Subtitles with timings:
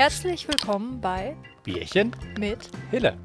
[0.00, 3.18] Herzlich willkommen bei Bierchen mit Hille.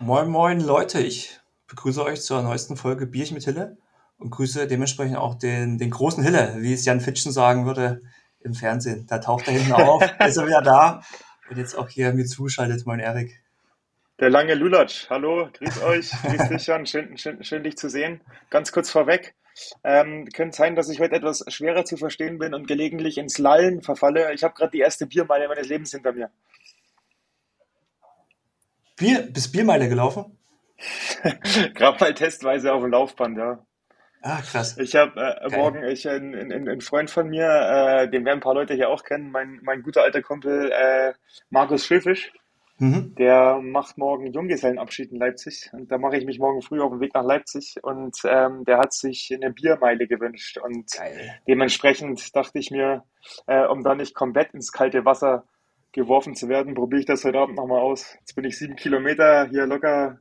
[0.00, 1.02] Moin, moin, Leute.
[1.02, 3.76] Ich begrüße euch zur neuesten Folge Bierchen mit Hille
[4.16, 8.00] und grüße dementsprechend auch den, den großen Hille, wie es Jan Fitschen sagen würde
[8.40, 9.06] im Fernsehen.
[9.06, 11.02] Da taucht er hinten auf, ist er wieder da
[11.50, 13.38] und jetzt auch hier mir zugeschaltet, mein Erik.
[14.20, 15.10] Der lange Lulatsch.
[15.10, 18.22] Hallo, grüß euch, grüß dich Jan, schön, schön, schön dich zu sehen.
[18.48, 19.34] Ganz kurz vorweg,
[19.82, 23.82] ähm, könnte sein, dass ich heute etwas schwerer zu verstehen bin und gelegentlich ins Lallen
[23.82, 24.32] verfalle.
[24.34, 26.30] Ich habe gerade die erste Biermeile meines Lebens hinter mir.
[28.96, 30.38] Bier, bist Biermeile gelaufen?
[31.74, 33.64] gerade mal testweise auf dem Laufband, ja.
[34.22, 34.78] Ah, krass.
[34.78, 38.42] Ich habe äh, morgen, ich, ein, ein, ein Freund von mir, äh, den werden ein
[38.42, 41.12] paar Leute hier auch kennen, mein, mein guter alter Kumpel äh,
[41.50, 42.32] Markus Schöfisch,
[42.78, 43.14] Mhm.
[43.16, 45.70] der macht morgen Junggesellenabschied in Leipzig.
[45.72, 47.76] Und da mache ich mich morgen früh auf den Weg nach Leipzig.
[47.82, 50.58] Und ähm, der hat sich eine Biermeile gewünscht.
[50.58, 51.34] Und Geil.
[51.46, 53.04] dementsprechend dachte ich mir,
[53.46, 55.44] äh, um da nicht komplett ins kalte Wasser
[55.92, 58.16] geworfen zu werden, probiere ich das heute Abend nochmal aus.
[58.18, 60.18] Jetzt bin ich sieben Kilometer hier locker,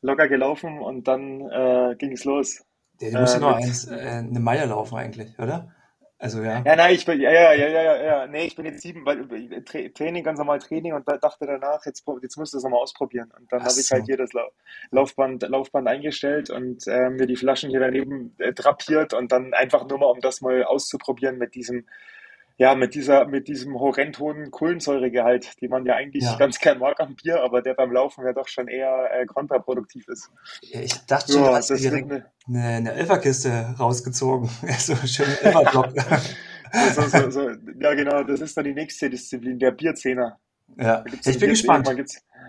[0.00, 2.64] locker gelaufen und dann äh, ging es los.
[3.02, 5.73] Der, du musst ja Äh, mit, eins, äh, eine Meile laufen eigentlich, oder?
[6.24, 6.62] Also ja.
[6.64, 9.30] Ja, nein, ich bin, ja, ja, ja, ja, ja, nee, ich bin jetzt sieben, weil
[9.30, 12.64] äh, Tra Training, ganz normal Training und da dachte danach, jetzt, jetzt musst du das
[12.64, 13.30] nochmal ausprobieren.
[13.38, 14.48] Und dann habe ich halt hier das Lau
[14.90, 19.86] Laufband, Laufband eingestellt und äh, mir die Flaschen hier daneben äh, drapiert und dann einfach
[19.86, 21.84] nur mal, um das mal auszuprobieren mit diesem,
[22.56, 26.36] ja, mit dieser, mit diesem horrend hohen Kohlensäuregehalt, die man ja eigentlich Ja.
[26.36, 30.06] ganz gern mag am Bier, aber der beim Laufen ja doch schon eher äh, kontraproduktiv
[30.08, 30.30] ist.
[30.62, 32.12] Ja, Ich dachte schon, du Ja, direkt
[32.46, 34.48] eine, eine, Elferkiste rausgezogen.
[34.78, 35.92] So schön Elferblock.
[36.94, 40.38] so, so, so, ja genau, das ist dann die nächste Disziplin, der Bierzehner.
[40.78, 41.02] Ja.
[41.02, 41.88] Da Ja, ich bin gespannt,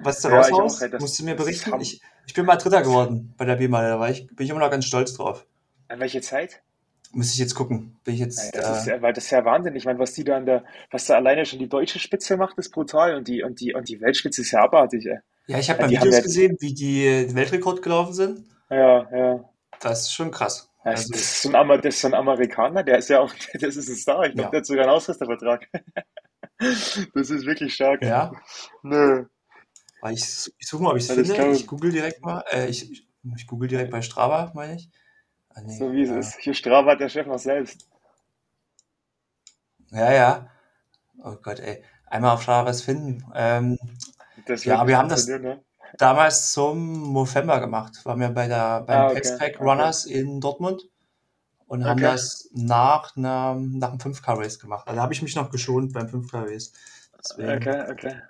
[0.04, 0.94] was du ja, auch, raushaust.
[0.94, 1.80] das, Musst du mir berichten?
[1.82, 3.90] Ich, ich bin mal Dritter geworden bei der Biermeile.
[3.90, 5.46] Da war ich, bin ich immer noch ganz stolz drauf.
[5.88, 6.62] An welche Zeit?
[7.16, 7.98] Müsste ich jetzt gucken.
[8.04, 9.76] Bin ich jetzt, Das ist äh, ja, weil das ist ja Wahnsinn.
[9.76, 12.58] Ich meine, was die da an der, was da alleine schon die deutsche Spitze macht,
[12.58, 15.20] ist brutal und die, und die, und die Weltspitze ist ja abartig, ey.
[15.48, 18.44] ja, ich habe Ja, mal Videos gesehen, wie die den Weltrekord gelaufen sind.
[18.70, 19.50] ja, ja.
[19.80, 20.70] Das ist schon krass.
[20.84, 23.34] Das, Also, das ist so ein, das ist so ein Amerikaner, der ist ja auch,
[23.54, 24.26] das ist ein Star.
[24.26, 24.50] Ich glaube, ja.
[24.52, 25.68] der hat sogar einen Ausrüstervertrag.
[27.14, 28.02] Das ist wirklich stark.
[28.02, 28.32] Ja.
[28.82, 29.26] Nö,
[30.12, 30.24] ich,
[30.58, 31.34] ich suche mal, ob ich es finde.
[31.34, 31.52] klar.
[31.52, 32.44] Ich google direkt mal.
[32.52, 34.90] Äh, ich, ich, ich google direkt bei Strava, meine ich.
[35.56, 35.80] Ah, nee.
[35.80, 36.40] So wie es ist.
[36.40, 37.88] Hier Strava hat der Chef noch selbst.
[39.92, 40.50] ja, ja.
[41.24, 41.84] Oh Gott, ey.
[42.08, 43.24] Einmal auf Strava was finden.
[43.36, 43.78] Ähm,
[44.46, 45.64] Das ja, wir haben das ne?
[45.98, 48.06] damals zum November gemacht.
[48.06, 49.60] Waren wir bei der, beim Ah, okay, okay.
[49.60, 50.84] Runners in Dortmund
[51.68, 52.12] und haben Okay.
[52.12, 54.88] das nach, einer, nach einem 5K-Race gemacht.
[54.88, 56.74] Also da habe ich mich noch geschont beim 5K-Race.
[57.20, 58.22] Deswegen, Okay, okay.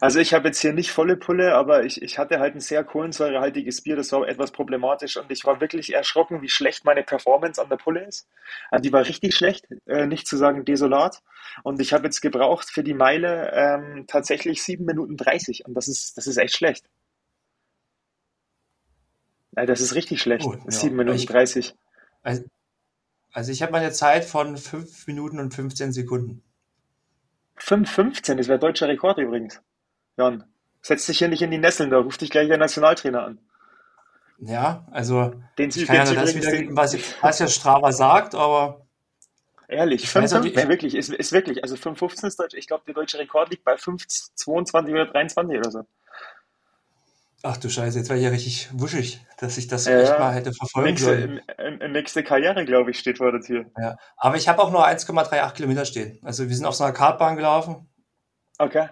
[0.00, 2.84] Also ich habe jetzt hier nicht volle Pulle, aber ich, ich hatte halt ein sehr
[2.84, 7.60] kohlensäurehaltiges Bier, das war etwas problematisch und ich war wirklich erschrocken, wie schlecht meine Performance
[7.60, 8.28] an der Pulle ist.
[8.70, 11.22] Also die war richtig schlecht, äh, nicht zu sagen desolat.
[11.62, 15.88] Und ich habe jetzt gebraucht für die Meile ähm, tatsächlich 7 Minuten 30 und das
[15.88, 16.84] ist, das ist echt schlecht.
[19.56, 20.96] Ja, das ist richtig schlecht, oh, 7 ja.
[20.96, 21.74] Minuten Ich, 30.
[22.22, 22.44] also,
[23.32, 26.42] also ich habe meine Zeit von 5 Minuten und 15 Sekunden.
[27.58, 29.60] 5,15, das wäre deutscher Rekord übrigens.
[30.16, 30.44] Jan,
[30.82, 33.38] setz dich hier nicht in die Nesseln, da ruft dich gleich der Nationaltrainer an.
[34.38, 38.86] Ja, also Den, ich kann ja das wiedergeben, was, was ja Strava sagt, aber
[39.68, 40.56] Ehrlich, ich weiß 5, auch 5, nicht.
[40.56, 43.64] nee, wirklich, ist, ist wirklich, also 5,15 ist Deutsch, ich glaube, der deutsche Rekord liegt
[43.64, 45.86] bei 5,22 oder 23 oder so.
[47.42, 50.34] Ach du Scheiße, jetzt war ich ja richtig wuschig, dass ich das Ja, echt mal
[50.34, 51.40] hätte verfolgen nächste, sollen.
[51.58, 53.64] in, in, nächste Karriere, glaube ich, steht vor der Tür.
[53.78, 53.96] Ja.
[54.16, 56.18] Aber ich habe auch nur 1,38 Kilometer stehen.
[56.22, 57.86] Also wir sind auf so einer Kartbahn gelaufen,
[58.58, 58.88] Okay,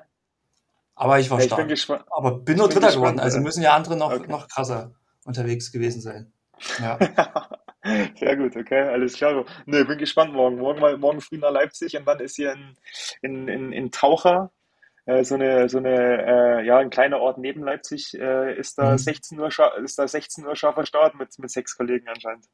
[0.98, 2.04] aber ich war ja, ich bin stark.
[2.10, 4.26] Aber bin nur Dritter geworden, gespannt, also äh, müssen ja andere noch, okay.
[4.28, 4.92] noch krasser
[5.24, 6.32] unterwegs gewesen sein.
[6.80, 6.98] Ja.
[8.18, 9.44] Sehr gut, okay, alles klar.
[9.64, 10.58] Ne, bin gespannt morgen.
[10.58, 12.76] Morgen, mal, morgen früh nach Leipzig und dann ist hier in,
[13.22, 14.50] in, in, in Taucher,
[15.06, 18.92] äh, so eine, so eine, äh, ja, ein kleiner Ort neben Leipzig, äh, ist da
[18.92, 18.98] Mhm.
[18.98, 19.48] 16 Uhr,
[19.82, 22.46] ist da 16 Uhr scharfer Start mit, mit sechs Kollegen anscheinend.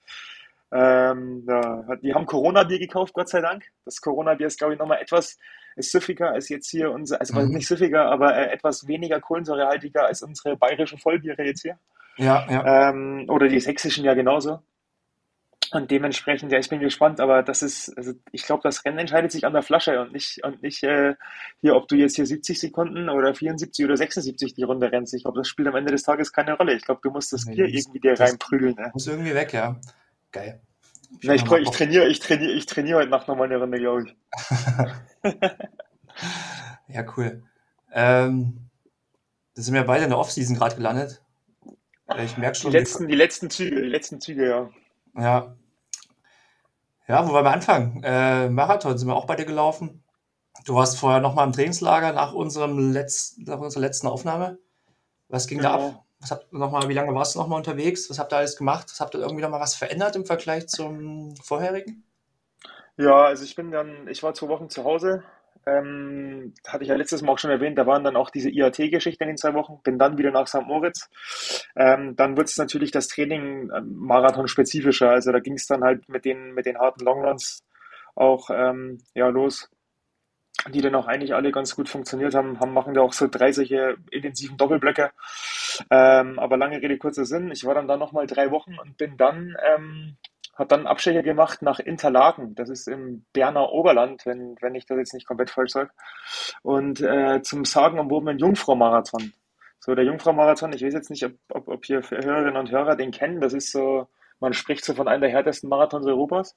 [0.72, 3.64] Ähm, hat- die haben Corona-Bier gekauft, Gott sei Dank.
[3.84, 5.38] Das Corona-Bier ist, glaube ich, nochmal etwas
[5.76, 7.48] süffiger als jetzt hier unser, also Mhm.
[7.54, 11.78] nicht süffiger, aber äh, etwas weniger kohlensäurehaltiger als unsere bayerischen Vollbiere jetzt hier.
[12.16, 12.90] Ja, ja.
[12.90, 14.60] Ähm, oder die sächsischen ja genauso.
[15.72, 19.32] Und dementsprechend, ja, ich bin gespannt, aber das ist, also ich glaube, das Rennen entscheidet
[19.32, 21.14] sich an der Flasche und nicht, und nicht äh,
[21.60, 25.14] hier, ob du jetzt hier 70 Sekunden oder 74 oder 76 die Runde rennst.
[25.14, 26.74] Ich glaube, das spielt am Ende des Tages keine Rolle.
[26.74, 28.74] Ich glaube, du musst das Nee, Bier irgendwie dir reinprügeln.
[28.76, 28.90] Ne?
[28.92, 29.76] muss irgendwie weg, ja.
[30.34, 30.60] Geil.
[31.20, 33.78] Ich Na, ich, nochmal ich trainiere, ich trainiere, ich trainiere heute Nacht nochmal eine Runde,
[33.78, 34.16] glaube ich.
[36.88, 37.42] Ja, cool.
[37.92, 38.70] Ähm,
[39.54, 41.24] da sind wir beide in der Offseason gerade gelandet.
[42.08, 44.70] Äh, Ich merke Die schon, die, letzten, die letzten Züge, die letzten Züge, ja.
[45.20, 45.56] ja.
[47.08, 48.02] Ja, wo wollen wir anfangen?
[48.04, 50.04] Äh, Marathon sind wir auch beide gelaufen.
[50.66, 54.58] Du warst vorher noch mal im Trainingslager nach unserem letzten, nach unserer letzten Aufnahme.
[55.28, 56.04] Was ging da ab?
[56.24, 58.08] Was habt noch mal, wie lange warst du noch mal unterwegs?
[58.08, 58.86] Was habt ihr alles gemacht?
[58.88, 62.02] Was habt ihr irgendwie noch mal was verändert im Vergleich zum vorherigen?
[62.96, 65.22] Ja, also ich bin dann, ich war zwei Wochen zu Hause.
[65.66, 69.24] Ähm, hatte ich ja letztes Mal auch schon erwähnt, da waren dann auch diese IAT-Geschichten
[69.24, 69.82] in den zwei Wochen.
[69.82, 70.62] Bin dann wieder nach St.
[70.62, 71.10] Moritz.
[71.76, 75.10] Ähm, dann wird es natürlich das Training ähm, Marathon-spezifischer.
[75.10, 77.62] Also da ging es dann halt mit den, mit den harten Longruns
[78.14, 79.68] auch ähm, ja, los,
[80.70, 82.60] die dann auch eigentlich alle ganz gut funktioniert haben.
[82.60, 85.10] haben machen da auch so drei solche intensiven Doppelblöcke.
[85.90, 87.50] Ähm, aber lange Rede, kurzer Sinn.
[87.50, 90.16] Ich war dann da nochmal drei Wochen und bin dann ähm,
[90.56, 92.54] hat dann Abstecher gemacht nach Interlaken.
[92.54, 95.90] Das ist im Berner Oberland, wenn, wenn ich das jetzt nicht komplett falsch sage.
[96.62, 99.32] Und äh, zum sagenumwobenen Jungfrau-Marathon.
[99.80, 103.10] So, der Jungfrau-Marathon, ich weiß jetzt nicht, ob, ob, ob hier Hörerinnen und Hörer den
[103.10, 103.40] kennen.
[103.40, 104.08] Das ist so,
[104.40, 106.56] man spricht so von einem der härtesten Marathons Europas.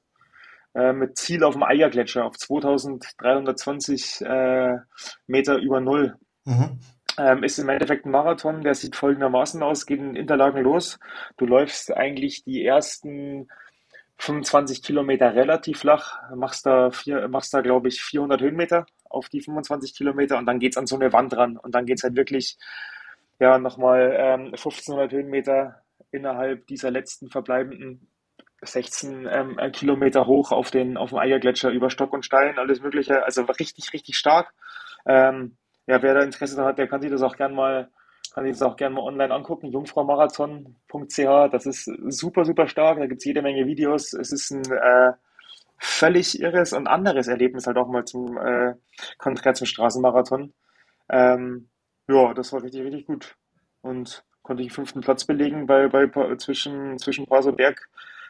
[0.74, 4.78] Äh, mit Ziel auf dem Eiergletscher auf 2320 äh,
[5.26, 6.16] Meter über Null.
[6.46, 6.80] Mhm.
[7.18, 11.00] Ähm, ist im Endeffekt ein Marathon, der sieht folgendermaßen aus, geht in Interlaken los.
[11.38, 13.48] Du läufst eigentlich die ersten
[14.20, 19.42] 25 Kilometer relativ flach, machst da, vier, machst da glaube ich, 400 Höhenmeter auf die
[19.42, 22.58] 25 Kilometer und dann geht's an so eine Wand ran und dann geht's halt wirklich,
[23.40, 25.82] ja, nochmal ähm, 1500 Höhenmeter
[26.12, 28.08] innerhalb dieser letzten verbleibenden
[28.62, 33.24] 16 ähm, Kilometer hoch auf den, auf dem Eiergletscher über Stock und Stein, alles Mögliche.
[33.24, 34.54] Also richtig, richtig stark.
[35.06, 37.90] Ähm, ja, wer da Interesse daran hat, der kann sich das auch gern mal
[38.78, 41.52] gerne mal online angucken, jungfraumarathon.ch.
[41.52, 43.00] Das ist super, super stark.
[43.00, 44.14] Da gibt es jede Menge Videos.
[44.14, 45.14] Es ist ein äh,
[45.80, 48.76] völlig irres und anderes Erlebnis halt auch mal zum äh,
[49.18, 50.54] konträr zum Straßenmarathon.
[51.10, 51.70] Ähm,
[52.08, 53.36] ja, das war richtig, richtig gut.
[53.82, 57.44] Und konnte ich den fünften Platz belegen bei, bei zwischen, zwischen ein paar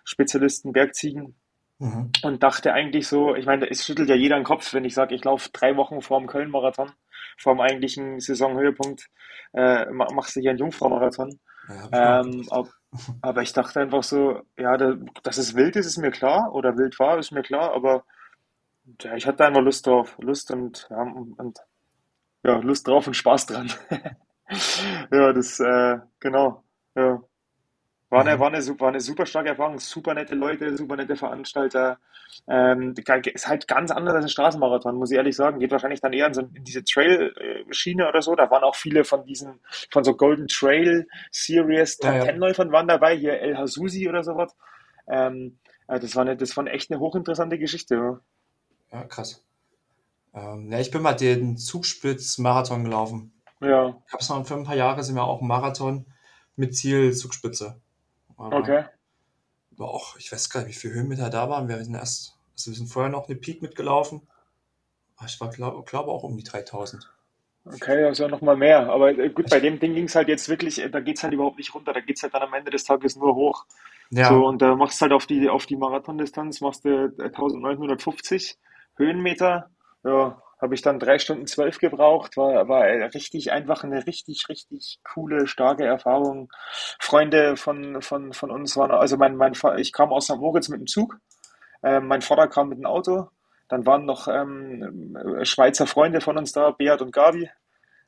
[0.03, 1.35] so Bergspezialisten, Bergziegen.
[1.79, 2.11] Mhm.
[2.23, 5.13] Und dachte eigentlich so, ich meine, es schüttelt ja jeder den Kopf, wenn ich sage,
[5.13, 6.91] ich laufe drei Wochen vor dem Köln-Marathon,
[7.37, 9.09] vor dem eigentlichen Saisonhöhepunkt,
[9.53, 11.39] äh, machst du hier einen Jungfrau-Marathon.
[11.69, 12.67] Ja, Ähm, ab,
[13.21, 16.77] aber ich dachte einfach so, ja, da, dass es wild ist, ist mir klar, oder
[16.77, 18.05] wild war, ist mir klar, aber
[19.01, 21.59] ja, ich hatte einfach Lust drauf, Lust und, ja, und
[22.43, 23.71] ja, Lust drauf und Spaß dran.
[25.11, 26.63] Ja, das, äh, genau,
[26.95, 27.21] ja.
[28.09, 28.39] War eine, Mhm.
[28.39, 31.99] war eine, war eine super starke Erfahrung, super nette Leute, super nette Veranstalter.
[32.47, 32.93] Ähm,
[33.33, 35.59] ist halt ganz anders als ein Straßenmarathon, muss ich ehrlich sagen.
[35.59, 38.35] Geht wahrscheinlich dann eher in, so, in diese Trail-Schiene oder so.
[38.35, 39.59] Da waren auch viele von diesen,
[39.91, 42.25] von so Golden Trail Series Ja, Top ja.
[42.25, 44.55] Ten Läufern waren dabei, hier El Hasusi oder sowas.
[45.07, 48.21] Ähm, äh, das war eine, das war echt eine hochinteressante Geschichte.
[48.91, 49.43] Ja, krass.
[50.33, 53.33] Ähm, ja, ich bin mal den Zugspitz-Marathon gelaufen.
[53.59, 56.05] Ja, ja, Gab's noch für ein paar Jahre, sind wir auch ein Marathon
[56.55, 57.81] mit Ziel Zugspitze.
[58.37, 58.85] Aber okay.
[59.71, 61.67] war auch, ich weiß gar nicht, wie viele Höhenmeter da waren.
[61.67, 64.21] Wir sind erst, also wir sind vorher noch eine Peak mitgelaufen.
[65.25, 67.11] Ich war, glaube glaub auch um die 3000.
[67.65, 68.89] Okay, ja nochmal mehr.
[68.89, 71.33] Aber äh, gut, bei dem Ding ging es halt jetzt wirklich, äh, da geht's halt
[71.33, 71.93] überhaupt nicht runter.
[71.93, 73.65] Da geht's halt dann am Ende des Tages nur hoch.
[74.09, 78.57] So, ja, und da machst halt auf die, auf die Marathondistanz, machst du äh, 1950
[78.95, 79.69] Höhenmeter.
[80.03, 82.35] Ja, habe ich dann drei Stunden zwölf gebraucht.
[82.37, 86.49] War, war äh, richtig einfach eine richtig, richtig coole, starke Erfahrung.
[86.99, 90.37] Freunde von, von, von uns waren, also mein, mein, ich kam aus St.
[90.37, 91.19] Moritz mit dem Zug.
[91.83, 93.29] Ähm, mein Vater kam mit dem Auto.
[93.67, 97.49] Dann waren noch ähm, äh, Schweizer Freunde von uns da, Beat und Gabi,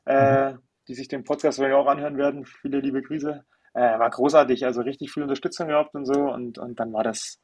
[0.05, 0.11] mhm.
[0.11, 0.53] äh,
[0.87, 2.45] die sich den Podcast wahrscheinlich auch anhören werden.
[2.45, 3.43] Viele liebe Grüße.
[3.73, 6.19] Äh, war großartig, also richtig viel Unterstützung gehabt und so.
[6.19, 7.39] Und, und dann war das,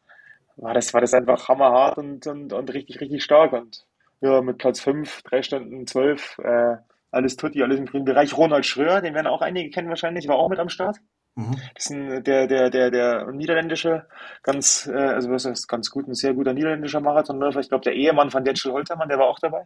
[0.56, 3.54] war das, war das einfach hammerhart und, und, und richtig, richtig stark.
[3.54, 3.86] Und
[4.22, 6.78] ja, mit Platz 5 3 Stunden 12 äh,
[7.12, 8.36] alles tutti, alles im grünen Bereich.
[8.36, 10.98] Ronald Schröer, den werden auch einige kennen wahrscheinlich, war auch mit am Start.
[11.36, 11.56] Mhm.
[11.74, 14.08] Das ist ein, der, der, der, der niederländische,
[14.44, 17.60] ganz, äh, also was heißt ganz gut, ein sehr guter niederländischer Marathonläufer.
[17.60, 19.66] Ich glaube, der Ehemann von Detschel Holtermann, der war auch dabei.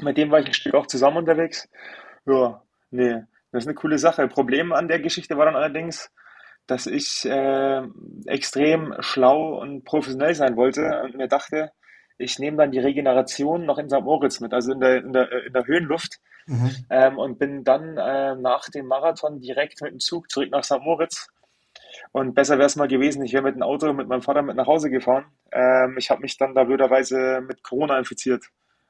[0.00, 1.68] Mit dem war ich ein Stück auch zusammen unterwegs.
[2.26, 3.22] Ja, nee,
[3.52, 4.28] das ist eine coole Sache.
[4.28, 6.10] Problem an der Geschichte war dann allerdings,
[6.66, 7.82] dass ich äh,
[8.26, 11.72] extrem schlau und professionell sein wollte und mir dachte,
[12.20, 14.02] ich nehme dann die Regeneration noch in St.
[14.02, 16.70] Moritz mit, also in der, in der, in der Höhenluft Mhm.
[16.90, 20.80] ähm, und bin dann äh, nach dem Marathon direkt mit dem Zug zurück nach St.
[20.80, 21.28] Moritz.
[22.12, 24.56] Und besser wäre es mal gewesen, ich wäre mit dem Auto mit meinem Vater mit
[24.56, 25.26] nach Hause gefahren.
[25.52, 28.44] Ähm, ich habe mich dann da blöderweise mit Corona infiziert.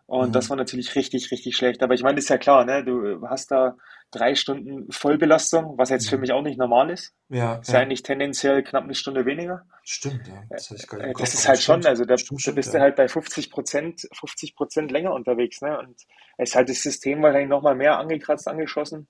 [0.06, 0.50] Und das Mhm.
[0.50, 1.82] war natürlich richtig, richtig schlecht.
[1.82, 2.84] Aber ich meine, ist ja klar, ne?
[2.84, 3.76] Du hast da
[4.10, 6.20] drei Stunden Vollbelastung, was jetzt für Mhm.
[6.22, 7.14] mich auch nicht normal ist.
[7.28, 7.80] Ja, Ist ja ja.
[7.80, 9.64] eigentlich tendenziell knapp eine Stunde weniger.
[9.84, 10.42] Stimmt, ja.
[10.50, 11.86] Das im Äh, Das ist halt schon, stimmt.
[11.86, 12.82] also da, Stimmt, da bist du ja.
[12.84, 15.78] halt bei 50 Prozent, 50 Prozent länger unterwegs, ne?
[15.78, 15.96] Und
[16.38, 19.08] es ist halt das System wahrscheinlich nochmal mehr angekratzt, angeschossen,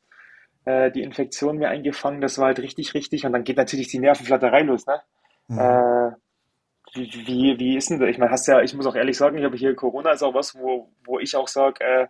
[0.67, 3.25] äh, die Infektion mehr eingefangen, das war halt richtig, richtig.
[3.27, 5.01] Und dann geht natürlich die Nervenflatterei los, ne?
[5.49, 5.59] Mhm.
[5.59, 6.11] Äh,
[6.95, 8.09] wie, wie, wie ist denn das?
[8.11, 10.35] Ich meine, hast ja, ich muss auch ehrlich sagen, ich habe hier Corona ist auch
[10.35, 12.07] was, wo, wo ich auch sage, äh,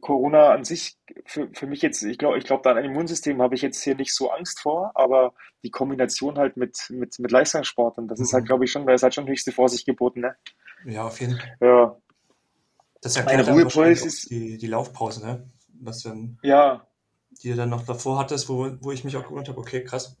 [0.00, 3.54] Corona an sich für, für mich jetzt, ich glaube, ich glaube, da an Immunsystem habe
[3.54, 7.98] ich jetzt hier nicht so Angst vor, aber die Kombination halt mit, mit, mit Leistungssport
[7.98, 8.46] und das ist halt, Mhm.
[8.46, 10.36] glaube ich, schon, da ist halt schon höchste Vorsicht geboten, ne?
[10.84, 11.56] Ja, auf jeden Fall.
[11.60, 11.96] Ja,
[13.02, 15.50] Das erklärt dann wahrscheinlich ist, die, die Laufpause, ne?
[15.80, 16.86] Was dann, ja,
[17.42, 20.16] die du dann noch davor hattest, wo, wo ich mich auch gewundert habe, okay, krass,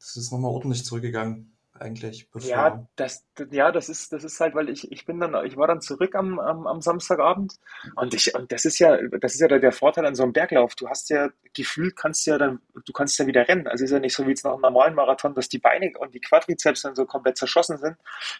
[0.00, 2.88] das ist nochmal ordentlich zurückgegangen, eigentlich, Ja, bevor.
[2.96, 5.66] das, d- ja, das ist, das ist halt, weil ich, ich bin dann, ich war
[5.66, 7.54] dann zurück am, am, am Samstagabend
[7.96, 10.32] und ich, und das ist ja, das ist ja der, der Vorteil an so einem
[10.32, 10.74] Berglauf.
[10.76, 13.66] Du hast ja gefühlt kannst du ja dann, du kannst ja wieder rennen.
[13.66, 16.14] Also ist ja nicht so wie jetzt nach einem normalen Marathon, dass die Beine und
[16.14, 17.96] die Quadrizeps dann so komplett zerschossen sind.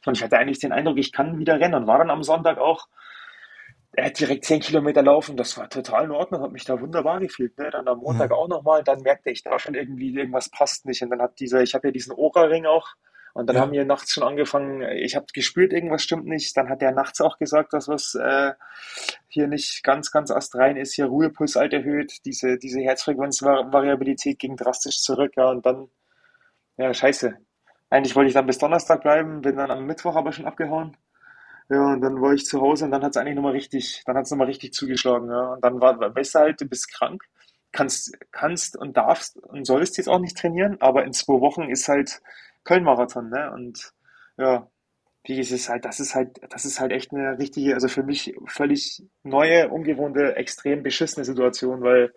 [0.07, 2.59] Und ich hatte eigentlich den Eindruck, ich kann wieder rennen und war dann am Sonntag
[2.59, 2.89] auch
[3.93, 5.37] äh, direkt 10 Kilometer laufen.
[5.37, 7.57] Das war total in Ordnung, hat mich da wunderbar gefühlt.
[7.59, 7.71] Ne?
[7.71, 8.37] Dann am Montag Mhm.
[8.37, 11.03] auch nochmal, dann merkte ich da schon irgendwie, irgendwas passt nicht.
[11.03, 12.89] Und dann hat dieser, ich habe ja diesen Oura-Ring auch.
[13.39, 16.57] Und dann haben Ja, wir nachts schon angefangen, ich habe gespürt, irgendwas stimmt nicht.
[16.57, 18.55] Dann hat der nachts auch gesagt, dass was äh,
[19.29, 20.95] hier nicht ganz, ganz astrein ist.
[20.95, 25.35] Hier Ruhepuls alt erhöht, diese, diese Herzfrequenzvariabilität ging drastisch zurück.
[25.37, 25.89] Ja, und dann,
[26.79, 27.35] ja, scheiße.
[27.91, 30.97] Eigentlich wollte ich dann bis Donnerstag bleiben, bin dann am Mittwoch aber schon abgehauen.
[31.71, 34.17] Ja, und dann war ich zu Hause und dann hat es eigentlich nochmal richtig, dann
[34.17, 35.55] hat es nochmal richtig zugeschlagen, ja.
[35.55, 37.25] Und dann war, du halt, du bist krank,
[37.73, 41.89] kannst, kannst und darfst und sollst jetzt auch nicht trainieren, aber in zwei Wochen ist
[41.89, 42.23] halt
[42.69, 43.51] Köln-Marathon, ne?
[43.53, 43.93] Und
[44.39, 44.69] ja,
[45.25, 48.03] wie ist es halt, das ist halt, das ist halt echt eine richtige, also für
[48.05, 52.13] mich völlig neue, ungewohnte, extrem beschissene Situation, weil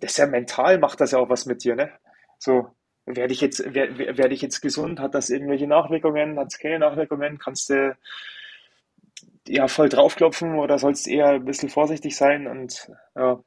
[0.00, 1.90] das ja mental macht das ja auch was mit dir, ne?
[2.38, 2.68] So,
[3.06, 5.00] werde ich jetzt, wer- wer- werde ich jetzt gesund?
[5.00, 6.38] Hat das irgendwelche Nachwirkungen?
[6.38, 7.38] Hat es keine Nachwirkungen?
[7.38, 7.96] Kannst du
[9.46, 13.42] ja voll draufklopfen oder sollst eher ein bisschen vorsichtig sein und ja,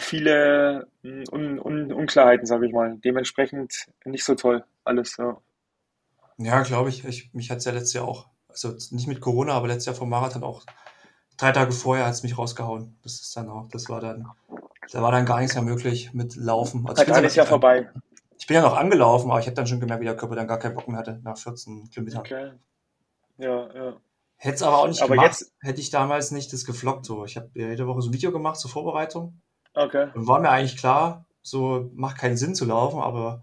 [0.00, 2.98] viele mm, Un Un Unklarheiten, sage ich mal.
[3.04, 5.38] Dementsprechend nicht so toll alles, ja.
[6.38, 7.04] ja, glaube ich.
[7.04, 7.32] ich.
[7.32, 10.10] Mich hat es ja letztes Jahr auch, also nicht mit Corona, aber letztes Jahr vom
[10.10, 10.64] Marathon auch,
[11.36, 12.96] drei Tage vorher hat es mich rausgehauen.
[13.02, 14.28] Das ist dann auch, das war dann,
[14.92, 16.86] da war dann gar nichts mehr möglich mit Laufen.
[16.86, 17.90] Also halbes Jahr ja, vorbei.
[18.38, 20.48] ich bin ja noch angelaufen, aber ich habe dann schon gemerkt, wie der Körper dann
[20.48, 22.20] gar keinen Bock mehr hatte nach 14 Kilometern.
[22.20, 22.52] Okay.
[23.38, 23.96] Ja, ja.
[24.36, 27.06] Hätte es aber auch nicht Aber gemacht, jetzt, hätte ich damals nicht das gefloggt.
[27.06, 27.24] So.
[27.24, 29.40] Ich habe jede Woche so ein Video gemacht zur Vorbereitung.
[29.74, 30.08] Okay.
[30.14, 33.42] Und war mir eigentlich klar, so macht keinen Sinn zu laufen, aber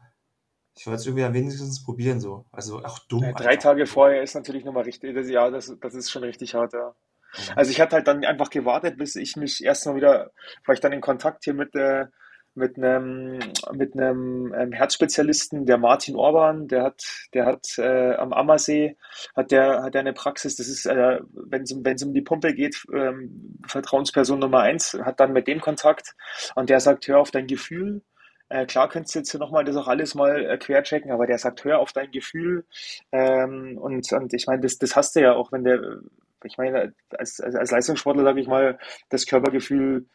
[0.76, 2.20] ich wollte es irgendwie am wenigstens probieren.
[2.20, 2.46] so.
[2.52, 3.58] Also auch dumm Äh, Drei.
[3.58, 6.96] Tage vorher ist natürlich nochmal richtig, das, ja, das, das ist schon richtig hart, ja.
[7.34, 7.54] Mhm.
[7.56, 10.32] Also ich hatte halt dann einfach gewartet, bis ich mich erstmal wieder,
[10.66, 12.06] war ich dann in Kontakt hier mit, äh,
[12.54, 13.40] mit einem,
[13.74, 17.04] mit einem ähm, Herzspezialisten, der Martin Orban, der hat,
[17.34, 18.98] der hat äh, am Ammersee,
[19.36, 22.86] hat der, hat der eine Praxis, das ist, äh, wenn es um, die Pumpe geht,
[22.94, 26.16] ähm, Vertrauensperson Nummer eins, hat dann mit dem Kontakt
[26.56, 28.02] und der sagt, hör auf dein Gefühl.
[28.50, 31.64] Äh, klar könntest du jetzt nochmal das auch alles mal äh, querchecken, aber der sagt,
[31.64, 32.66] hör auf dein Gefühl.
[33.14, 36.02] Ähm, und, und ich meine, das, das hast du ja auch, wenn der,
[36.44, 38.78] ich meine, als, als, als Leistungssportler sage ich mal,
[39.10, 40.06] das Körpergefühl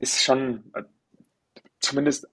[0.00, 0.72] ist schon
[1.80, 2.28] zumindest,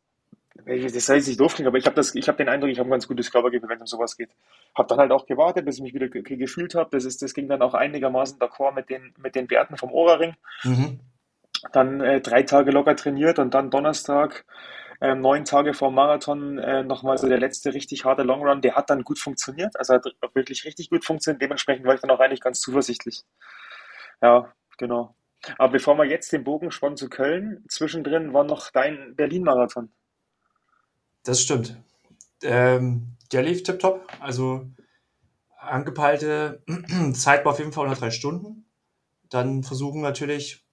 [0.66, 2.92] das soll jetzt nicht doof klingen, aber ich habe habe den Eindruck, ich habe ein
[2.92, 4.32] ganz gutes Körpergefühl, wenn es um sowas geht.
[4.76, 6.90] Habe dann halt auch gewartet, bis ich mich wieder ge gefühlt habe.
[6.92, 10.36] Das ist, das ging dann auch einigermaßen d'accord mit den, mit den Werten vom Ohrring.
[10.64, 11.00] Mhm.
[11.72, 14.46] Dann äh, drei Tage locker trainiert und dann Donnerstag,
[15.02, 18.62] ähm, neun Tage vor dem Marathon, äh, nochmal so der letzte richtig harte Longrun.
[18.62, 21.42] Der hat dann gut funktioniert, also hat wirklich richtig gut funktioniert.
[21.42, 23.24] Dementsprechend war ich dann auch eigentlich ganz zuversichtlich.
[24.22, 25.16] Ja, genau.
[25.58, 29.90] Aber bevor wir jetzt den Bogen spannen zu Köln, zwischendrin war noch dein Berlin-Marathon.
[31.24, 31.78] Das stimmt.
[32.44, 34.08] Ähm, der lief tipptopp.
[34.20, 34.68] Also
[35.58, 36.64] angepeilte
[37.14, 38.66] Zeit war auf jeden Fall unter drei Stunden.
[39.30, 40.66] Dann versuchen natürlich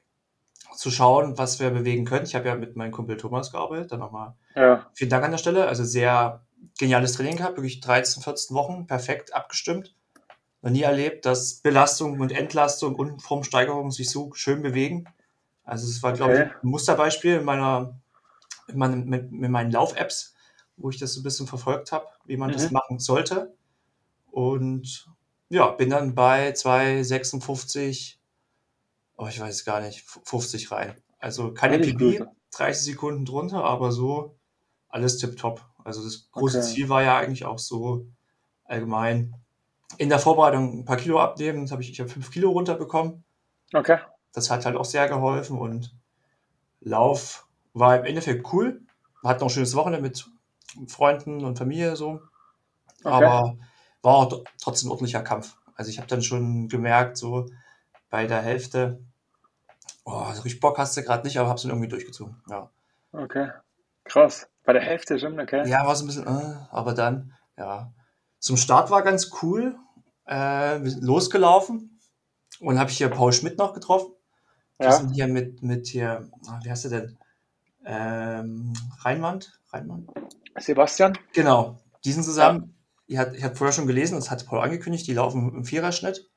[0.76, 2.26] zu schauen, was wir bewegen können.
[2.26, 3.92] Ich habe ja mit meinem Kumpel Thomas gearbeitet.
[3.92, 5.66] Dann nochmal Ja, vielen Dank an der Stelle.
[5.66, 6.46] Also sehr
[6.78, 7.56] geniales Training gehabt.
[7.56, 9.94] Wirklich 13, 14 Wochen perfekt abgestimmt.
[10.62, 15.06] Noch nie erlebt, dass Belastung und Entlastung und Formsteigerung sich so schön bewegen.
[15.64, 16.50] Also es war, glaube ich, okay.
[16.62, 18.00] ein Musterbeispiel in meiner,
[18.68, 20.34] in meinem, mit, mit meinen Lauf-Apps,
[20.76, 22.74] wo ich das so ein bisschen verfolgt habe, wie man das Mhm.
[22.74, 23.54] machen sollte.
[24.30, 25.08] Und
[25.48, 28.16] ja, bin dann bei 2,56,
[29.16, 30.94] oh, ich weiß gar nicht, 50 rein.
[31.18, 32.18] Also keine gut.
[32.18, 34.36] PB, 30 Sekunden drunter, aber so
[34.88, 35.64] alles tipptopp.
[35.84, 36.66] Also das große Okay.
[36.66, 38.06] Ziel war ja eigentlich auch so
[38.64, 39.34] allgemein
[39.98, 41.62] in der Vorbereitung ein paar Kilo abnehmen.
[41.62, 43.24] Das habe ich, ich habe 5 Kilo runterbekommen.
[43.74, 43.98] Okay.
[44.32, 45.94] Das hat halt auch sehr geholfen und
[46.80, 48.82] Lauf war im Endeffekt cool.
[49.22, 50.28] Hatten auch ein schönes Wochenende mit
[50.88, 52.22] Freunden und Familie so,
[53.04, 53.14] Okay.
[53.14, 53.56] aber
[54.02, 55.56] war auch tr- trotzdem ein ordentlicher Kampf.
[55.76, 57.46] Also ich habe dann schon gemerkt, so
[58.10, 59.00] bei der Hälfte,
[60.04, 62.36] oh, so richtig Bock hast du gerade nicht, aber hab's dann irgendwie durchgezogen.
[62.48, 62.70] Ja,
[63.12, 63.50] Okay.
[64.04, 64.48] Krass.
[64.64, 65.68] Bei der Hälfte schon, okay.
[65.68, 67.92] ja war so ein bisschen, äh, aber dann, ja,
[68.42, 69.76] zum Start war ganz cool.
[70.26, 71.98] Äh, losgelaufen
[72.60, 74.12] und habe ich hier Paul Schmidt noch getroffen.
[74.82, 77.18] Die Ja, sind hier mit, mit hier, ah, wie heißt der denn?
[77.84, 79.60] Ähm, Rheinwand?
[79.72, 80.10] Rheinwand?
[80.58, 81.18] Sebastian?
[81.32, 82.74] Genau, die sind Ja, zusammen.
[83.06, 86.28] Ich hatte, ich hatte vorher schon gelesen, das hat Paul angekündigt, die laufen im Viererschnitt.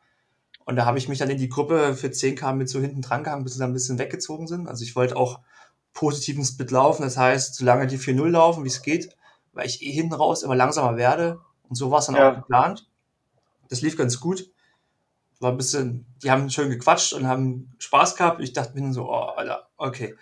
[0.66, 3.24] Und da habe ich mich dann in die Gruppe für 10K mit so hinten dran
[3.24, 4.68] gehangen, bis sie dann ein bisschen weggezogen sind.
[4.68, 5.40] Also ich wollte auch
[5.94, 9.16] positiven Split laufen, das heißt, solange die 4-0 laufen, wie es geht,
[9.54, 11.40] weil ich eh hinten raus immer langsamer werde.
[11.70, 12.88] Und so war es dann auch ja, geplant.
[13.70, 14.50] Das lief ganz gut.
[15.40, 18.42] War ein bisschen, die haben schön gequatscht und haben Spaß gehabt.
[18.42, 20.16] Ich dachte mir dann so, oh, Alter, okay.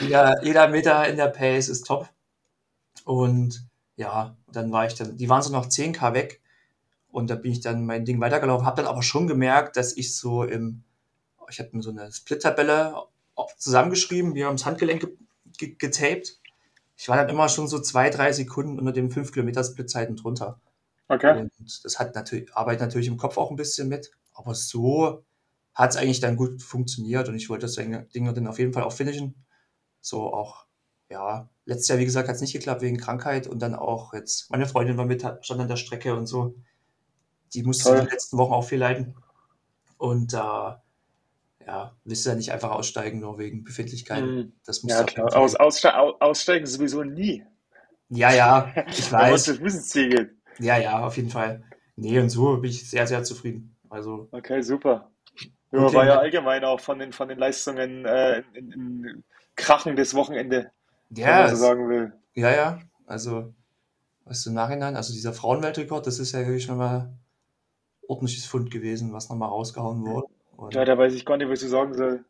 [0.00, 2.08] Jeder, jeder Meter in der Pace ist top.
[3.04, 6.40] Und ja, dann war ich dann, die waren so noch 10k weg
[7.10, 10.16] und da bin ich dann mein Ding weitergelaufen, habe dann aber schon gemerkt, dass ich
[10.16, 10.82] so im,
[11.48, 12.96] ich habe mir so eine Split-Tabelle
[13.34, 15.16] auch zusammengeschrieben, mir ums Handgelenk ge
[15.58, 16.40] ge getaped.
[16.96, 20.60] Ich war dann immer schon so zwei, drei Sekunden unter dem 5 Kilometer Splitzeiten drunter.
[21.08, 21.40] Okay.
[21.40, 25.24] Und das hat natürlich, arbeitet natürlich im Kopf auch ein bisschen mit, aber so
[25.74, 28.84] hat es eigentlich dann gut funktioniert und ich wollte das Ding dann auf jeden Fall
[28.84, 29.34] auch finishen.
[30.00, 30.66] So auch,
[31.10, 34.50] ja, letztes Jahr, wie gesagt, hat es nicht geklappt wegen Krankheit und dann auch jetzt,
[34.50, 36.54] meine Freundin war mit, stand an der Strecke und so.
[37.54, 38.08] Die musste die Toll.
[38.10, 39.16] letzten Wochen auch viel leiden.
[39.96, 40.82] Und da,
[41.60, 44.36] äh, ja, willst du ja nicht einfach aussteigen, nur wegen Befindlichkeiten.
[44.36, 44.52] Mhm.
[44.66, 45.36] Das musst Ja, du klar.
[45.36, 47.44] Aus, ausste au- aussteigen sowieso nie,
[48.08, 49.58] Ja, ja, ich wenn man zu weiß.
[49.58, 50.30] Füßen geht.
[50.58, 51.62] Ja, ja, auf jeden Fall.
[51.96, 53.76] Nee, und so bin ich sehr, sehr zufrieden.
[53.88, 55.10] Also, Okay, super.
[55.72, 59.24] Ja, war ja allgemein auch von den, von den Leistungen äh, in, in,
[59.56, 60.72] krachendes Wochenende,
[61.22, 62.12] wenn Ja, man so es, sagen will.
[62.34, 62.80] ja, ja.
[63.06, 63.54] Also,
[64.26, 67.14] weißt du, im Nachhinein, also dieser Frauenweltrekord, das ist ja wirklich schon mal
[68.08, 70.26] ordentliches Fund gewesen, was nochmal rausgehauen wurde.
[70.72, 72.24] Ja, Und da weiß ich gar nicht, was ich sagen soll.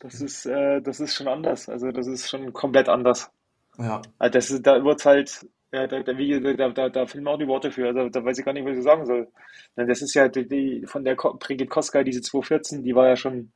[0.00, 1.68] Das ist, äh, das ist schon anders.
[1.68, 3.30] Also das ist schon komplett anders.
[3.78, 5.46] ja, Also das ist, da wird's halt, ja,
[5.86, 7.86] da, da, da, da, da fehlen mir auch die Worte für.
[7.88, 9.28] Also da weiß ich gar nicht, was ich sagen soll.
[9.76, 13.52] Das ist ja die, die von der Brigitte Koska, diese 214, die war ja schon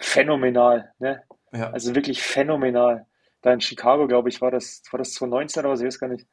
[0.00, 1.22] phänomenal, ne?
[1.52, 1.70] ja.
[1.70, 3.06] Also wirklich phänomenal.
[3.42, 6.08] Da in Chicago, glaube ich, war das, war das 2019 oder was, ich weiß gar
[6.08, 6.26] nicht.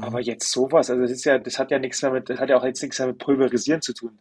[0.00, 0.24] Aber Mhm.
[0.24, 2.56] jetzt sowas, also das ist ja, das hat ja nichts mehr mit, das hat ja
[2.58, 4.18] auch jetzt nichts mehr mit Pulverisieren zu tun.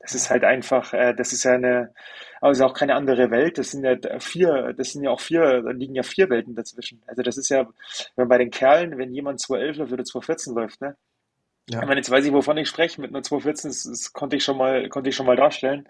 [0.00, 1.92] Das ist halt einfach, äh, das ist ja eine,
[2.40, 3.58] also auch keine andere Welt.
[3.58, 7.02] Das sind ja vier, das sind ja auch vier, da liegen ja vier Welten dazwischen.
[7.06, 7.68] Also das ist ja,
[8.16, 10.96] wenn bei den Kerlen, wenn jemand 211 läuft oder 214 läuft, ne?
[11.66, 13.00] Ich ja, meine, jetzt weiß ich, wovon ich spreche.
[13.00, 15.86] Mit einer 214, das, das konnte ich schon mal, konnte ich schon mal darstellen.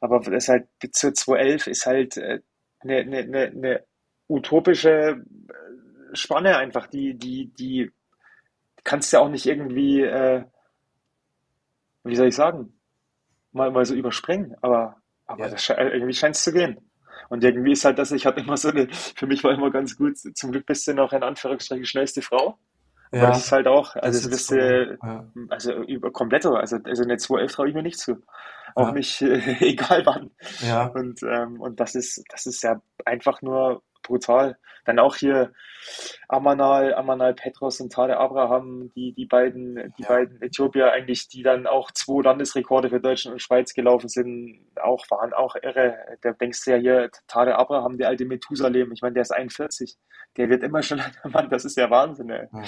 [0.00, 2.40] Aber das ist halt, bis zur 211 ist halt äh,
[2.80, 3.84] eine, eine, eine, eine
[4.28, 7.90] utopische äh, Spanne einfach, die, die, die
[8.84, 10.44] kannst du ja auch nicht irgendwie, äh,
[12.04, 12.75] wie soll ich sagen,
[13.56, 16.78] mal, mal so überspringen, aber, aber ja, sche- irgendwie scheint es zu gehen.
[17.30, 19.96] Und irgendwie ist halt das, ich hatte immer so eine, für mich war immer ganz
[19.96, 22.58] gut, zum Glück bist du noch in Anführungsstrichen schnellste Frau.
[23.16, 27.02] Aber das ja, ist halt auch, also bist du, Ja, also über komplett, also, also
[27.02, 28.22] eine 211 traue ich mir nicht zu.
[28.74, 30.30] Auch ja, nicht, äh, egal wann.
[30.60, 34.56] ja, Und, ähm, und das ist, das ist ja einfach nur brutal.
[34.84, 35.52] Dann auch hier
[36.28, 41.42] Amanal, Amanal Petros und Tade Abraham, die, die beiden, die ja, beiden Äthiopier eigentlich, die
[41.42, 45.96] dann auch zwei Landesrekorde für Deutschland und Schweiz gelaufen sind, auch waren auch irre.
[46.22, 49.96] Da denkst du ja hier, Tade Abraham, der alte Methusalem, ich meine, der ist 41.
[50.36, 52.48] Der wird immer schon, Mann, das ist ja Wahnsinn, ey.
[52.52, 52.62] ja,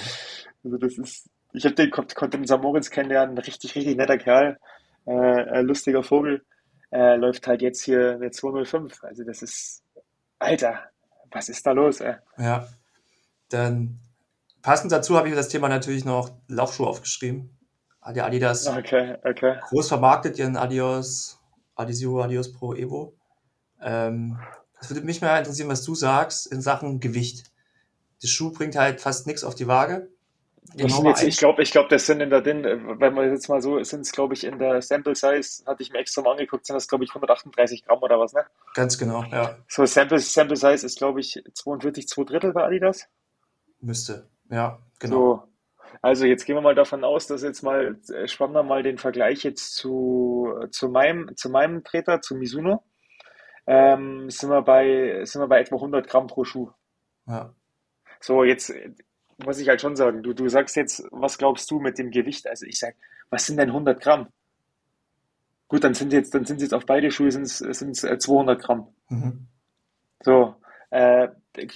[0.63, 4.57] Also das ist, ich habe den, kon- konnte den Samoritz kennenlernen, richtig, richtig netter Kerl,
[5.07, 6.43] äh, lustiger Vogel,
[6.91, 9.03] äh, läuft halt jetzt hier eine 205.
[9.03, 9.83] Also das ist,
[10.39, 10.83] Alter,
[11.31, 12.15] was ist da los, ey?
[12.37, 12.67] ja.
[13.49, 13.99] Dann
[14.61, 17.57] passend dazu habe ich mir das Thema natürlich noch Laufschuhe aufgeschrieben.
[18.01, 19.59] Hat ja Adidas Okay, okay.
[19.69, 21.39] groß vermarktet, ihren Adios,
[21.75, 23.15] Adizero, Adios Pro Evo.
[23.81, 24.37] Ähm,
[24.79, 27.51] das würde mich mal interessieren, was du sagst in Sachen Gewicht.
[28.21, 30.09] Der Schuh bringt halt fast nichts auf die Waage.
[30.75, 32.63] Jetzt, ich 1, glaube, ich glaube, das sind in der DIN,
[32.99, 35.91] wenn man jetzt mal so, sind es, glaube ich, in der Sample Size, hatte ich
[35.91, 38.45] mir extra mal angeguckt, sind das, glaube ich, 138 Gramm oder was, ne?
[38.73, 43.07] ganz genau, ja, So, Sample, Sample Size ist, glaube ich, 42, 2 Drittel bei Adidas.
[43.79, 44.29] müsste.
[44.49, 45.15] Ja, genau.
[45.15, 45.43] So,
[46.01, 48.97] also jetzt gehen wir mal davon aus, dass jetzt mal, äh, spannen wir mal den
[48.97, 52.83] Vergleich jetzt zu, zu meinem, zu meinem Treter, zu Mizuno.
[53.67, 56.71] Ähm, sind wir bei, sind wir bei etwa 100 Gramm pro Schuh.
[57.27, 57.53] Ja,
[58.19, 58.73] So, jetzt
[59.45, 62.47] muss ich halt schon sagen, du, du sagst jetzt, was glaubst du mit dem Gewicht?
[62.47, 62.95] Also ich sag,
[63.29, 64.27] was sind denn 100 Gramm?
[65.67, 68.87] Gut, dann sind jetzt, dann sind jetzt auf beide Schuhe sind's äh, 200 Gramm.
[69.09, 69.47] mhm.
[70.21, 70.55] So,
[70.89, 71.29] äh,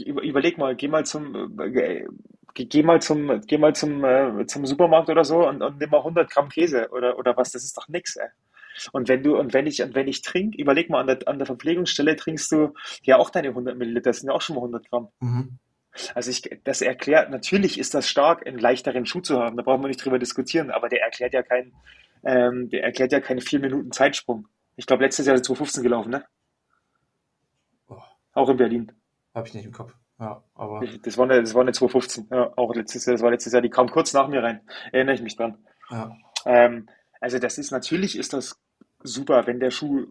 [0.03, 2.05] über, überleg mal, geh mal zum, äh,
[2.53, 5.89] geh, geh mal zum, geh mal zum, äh, zum Supermarkt oder so und, und nimm
[5.89, 8.27] mal 100 Gramm Käse oder, oder was, das ist doch nix, ey.
[8.91, 11.37] Und wenn du, und wenn ich, und wenn ich trinke, überleg mal, an der, an
[11.37, 12.73] der Verpflegungsstelle trinkst du
[13.03, 15.09] ja auch deine 100 Milliliter, das sind ja auch schon mal 100 Gramm.
[15.19, 15.59] Mhm.
[16.15, 19.81] Also ich, das erklärt, natürlich ist das stark, einen leichteren Schuh zu haben, da brauchen
[19.81, 21.73] wir nicht drüber diskutieren, aber der erklärt ja keinen,
[22.23, 24.47] ähm, der erklärt ja keine vier Minuten Zeitsprung.
[24.75, 26.25] Ich glaube, letztes Jahr ist er 215 gelaufen, ne?
[27.87, 27.97] Oh,
[28.33, 28.91] Auch in Berlin.
[29.35, 29.93] habe ich nicht im Kopf.
[30.19, 33.31] Ja, aber Das war eine, das war eine 215, ja, auch letztes Jahr, das war
[33.31, 34.61] letztes Jahr, die kam kurz nach mir rein.
[34.91, 35.57] Erinnere ich mich dran.
[35.89, 36.87] ja, Ähm,
[37.19, 38.59] also das ist, natürlich ist das
[39.03, 40.05] super, wenn der Schuh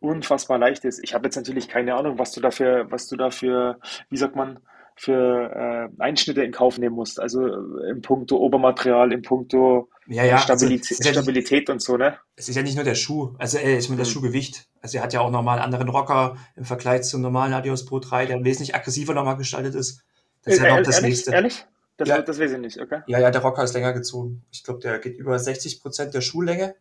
[0.00, 1.02] unfassbar leicht ist.
[1.02, 4.60] Ich habe jetzt natürlich keine Ahnung, was du dafür, was du dafür, wie sagt man,
[4.98, 7.20] für äh, Einschnitte in Kauf nehmen musst.
[7.20, 10.36] Also äh, im Puncto Obermaterial, im Puncto ja, äh, ja.
[10.36, 12.18] Also Stabilität, ist ja nicht, und so, ne?
[12.34, 14.14] es ist ja nicht nur der Schuh, also äh, ich meine das Hm.
[14.14, 14.66] Schuhgewicht.
[14.80, 18.00] Also er hat ja auch nochmal einen anderen Rocker im Vergleich zum normalen Adios Pro
[18.00, 20.02] 3, der wesentlich aggressiver nochmal gestaltet ist.
[20.44, 21.10] Das Äh, ist ja noch äh, das ehrlich?
[21.10, 21.32] nächste.
[21.32, 21.66] Ehrlich?
[21.96, 23.00] Das, Ja, das weiß ich nicht, okay?
[23.06, 24.44] ja, ja, der Rocker ist länger gezogen.
[24.50, 26.74] Ich glaube, der geht über 60 Prozent der Schuhlänge.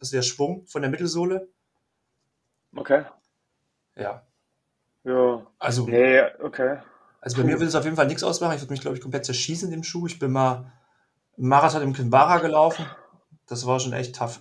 [0.00, 1.48] Also der Schwung von der Mittelsohle.
[2.76, 3.04] Okay.
[3.96, 4.26] Ja,
[5.04, 5.46] Ja.
[5.58, 6.78] also Nee, okay.
[7.20, 7.60] Also bei mir Puh.
[7.60, 8.54] würde es auf jeden Fall nichts ausmachen.
[8.54, 10.06] Ich würde mich, glaube ich, komplett zerschießen in dem Schuh.
[10.06, 10.72] Ich bin mal
[11.36, 12.86] einen Marathon im Kinvara gelaufen.
[13.46, 14.40] Das war schon echt tough.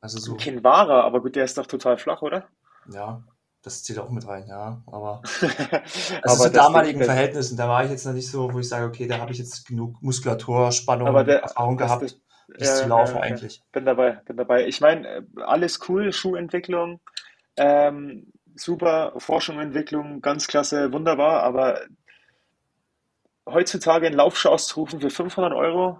[0.00, 2.48] Also so, Kinvara, aber gut, der ist doch total flach, oder?
[2.92, 3.22] ja,
[3.62, 4.82] das zählt auch mit rein, ja.
[4.86, 5.20] Aber
[6.22, 8.86] also Aber zu damaligen Verhältnissen, da war ich jetzt noch nicht so, wo ich sage,
[8.86, 12.20] okay, da habe ich jetzt genug Muskulatur, aber Spannung, der, Erfahrung das, das, gehabt,
[12.58, 13.62] zu ja, laufen ja, eigentlich.
[13.72, 14.66] Bin dabei, bin dabei.
[14.66, 17.00] Ich meine, äh, alles cool, Schuhentwicklung,
[17.56, 21.80] ähm, super, Forschung, Entwicklung, ganz klasse, wunderbar, aber
[23.46, 25.98] heutzutage einen Laufschuh auszurufen für 500 Euro,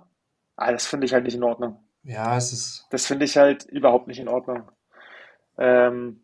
[0.57, 1.83] ah, das finde ich halt nicht in Ordnung.
[2.03, 4.71] Ja, es ist, Das finde ich halt überhaupt nicht in Ordnung.
[5.59, 6.23] Ähm,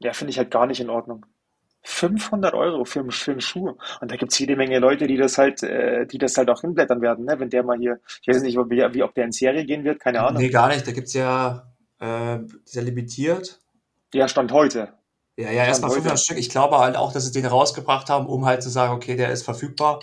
[0.00, 1.26] ja, finde ich halt gar nicht in Ordnung.
[1.82, 3.76] 500 Euro für, einen- für einen Schuh.
[4.00, 6.60] Und da gibt es jede Menge Leute, die das halt, äh, die das halt auch
[6.62, 7.40] hinblättern werden, ne?
[7.40, 10.00] Wenn der mal hier, ich weiß nicht, wie, wie, ob der in Serie gehen wird,
[10.00, 10.50] keine nee, Ahnung.
[10.50, 10.86] gar nicht.
[10.86, 13.60] Da gibt es ja, äh, dieser limitiert.
[14.14, 14.92] Ja, Stand heute.
[15.40, 16.22] Ja, ja, erstmal 500 heute.
[16.22, 16.38] Stück.
[16.38, 19.30] Ich glaube halt auch, dass sie den rausgebracht haben, um halt zu sagen, okay, der
[19.30, 20.00] ist verfügbar.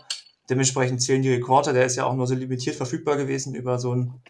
[0.50, 1.74] Dementsprechend zählen die Rekorde.
[1.74, 4.22] Der ist ja auch nur so limitiert verfügbar gewesen über so ein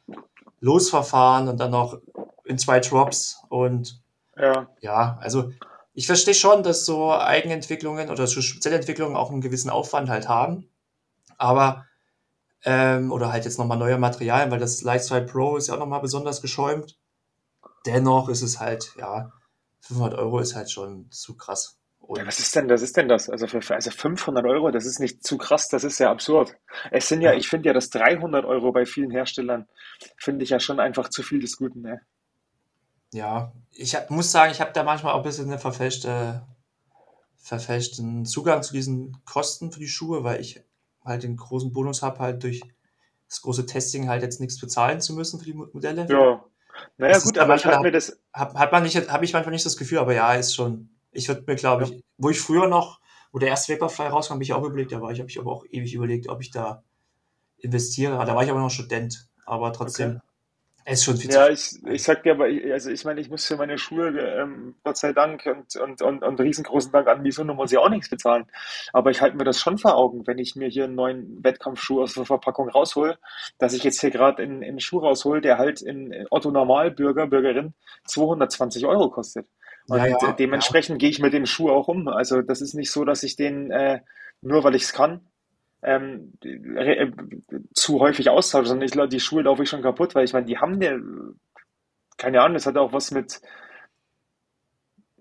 [0.59, 1.97] Losverfahren und dann noch
[2.45, 3.41] in zwei Drops.
[3.49, 4.01] Und
[4.35, 5.51] Ja, ja, also
[5.93, 10.69] ich verstehe schon, dass so Eigenentwicklungen oder so Spezialentwicklungen auch einen gewissen Aufwand halt haben.
[11.37, 11.85] Aber,
[12.65, 15.79] ähm, oder halt jetzt nochmal neue Materialien, weil das Light 2 Pro ist ja auch
[15.79, 16.97] nochmal besonders geschäumt.
[17.85, 19.31] Dennoch ist es halt, ja,
[19.87, 21.77] 500 Euro ist halt schon zu krass.
[22.15, 23.29] Ja, was ist denn, das ist denn das?
[23.29, 26.55] Also für, also 500 Euro, das ist nicht zu krass, das ist ja absurd.
[26.91, 29.67] Es sind ja, ich finde ja, das 300 Euro bei vielen Herstellern,
[30.17, 32.01] finde ich ja schon einfach zu viel des Guten, ne?
[33.13, 36.45] ja, ich hab, muss sagen, ich habe da manchmal auch ein bisschen eine verfälschte,
[37.37, 40.63] verfälschten Zugang zu diesen Kosten für die Schuhe, weil ich
[41.05, 42.61] halt den großen Bonus habe, halt durch
[43.29, 46.13] das große Testing halt jetzt nichts bezahlen zu müssen für die Mo- Modelle.
[46.13, 46.46] Ja,
[46.97, 49.25] naja, Das gut, aber ich manchmal, halte mir da das, hat, hat man nicht, habe
[49.25, 52.03] ich manchmal nicht das Gefühl, aber ja, ist schon, ich würde mir, glaube ja, ich,
[52.17, 52.99] wo ich früher noch,
[53.31, 55.51] wo der erste Vaporfly rauskam, habe ich auch überlegt, da war ich, habe ich aber
[55.51, 56.83] auch ewig überlegt, ob ich da
[57.57, 58.23] investiere.
[58.25, 60.19] Da war ich aber noch Student, aber okay.
[60.89, 63.29] Es ist schon viel Ja, ich, ich sag dir aber, ich- also ich meine, ich
[63.29, 67.21] muss für meine Schuhe, ähm, Gott sei Dank und, und, und, und riesengroßen Dank an
[67.21, 68.45] Mizuno muss ich auch nichts bezahlen.
[68.93, 72.01] Aber ich halte mir das schon vor Augen, wenn ich mir hier einen neuen Wettkampfschuh
[72.01, 73.17] aus der Verpackung raushol,
[73.57, 76.51] dass ich jetzt hier gerade in, in einen Schuh raushol, der halt in in Otto
[76.51, 77.73] Normalbürger, Bürgerin
[78.05, 79.47] 220 Euro kostet.
[79.87, 82.07] Ja, Und ja, ja, dementsprechend gehe ich mit dem Schuh auch um.
[82.07, 83.99] Also das ist nicht so, dass ich den äh,
[84.41, 85.27] nur weil ich es kann,
[85.83, 87.07] ähm, äh,
[87.73, 90.45] zu häufig austausche, sondern ich, lau- die Schuhe laufe ich schon kaputt, weil ich meine,
[90.45, 91.01] die haben eine,
[92.17, 93.41] keine Ahnung, das hat auch was mit,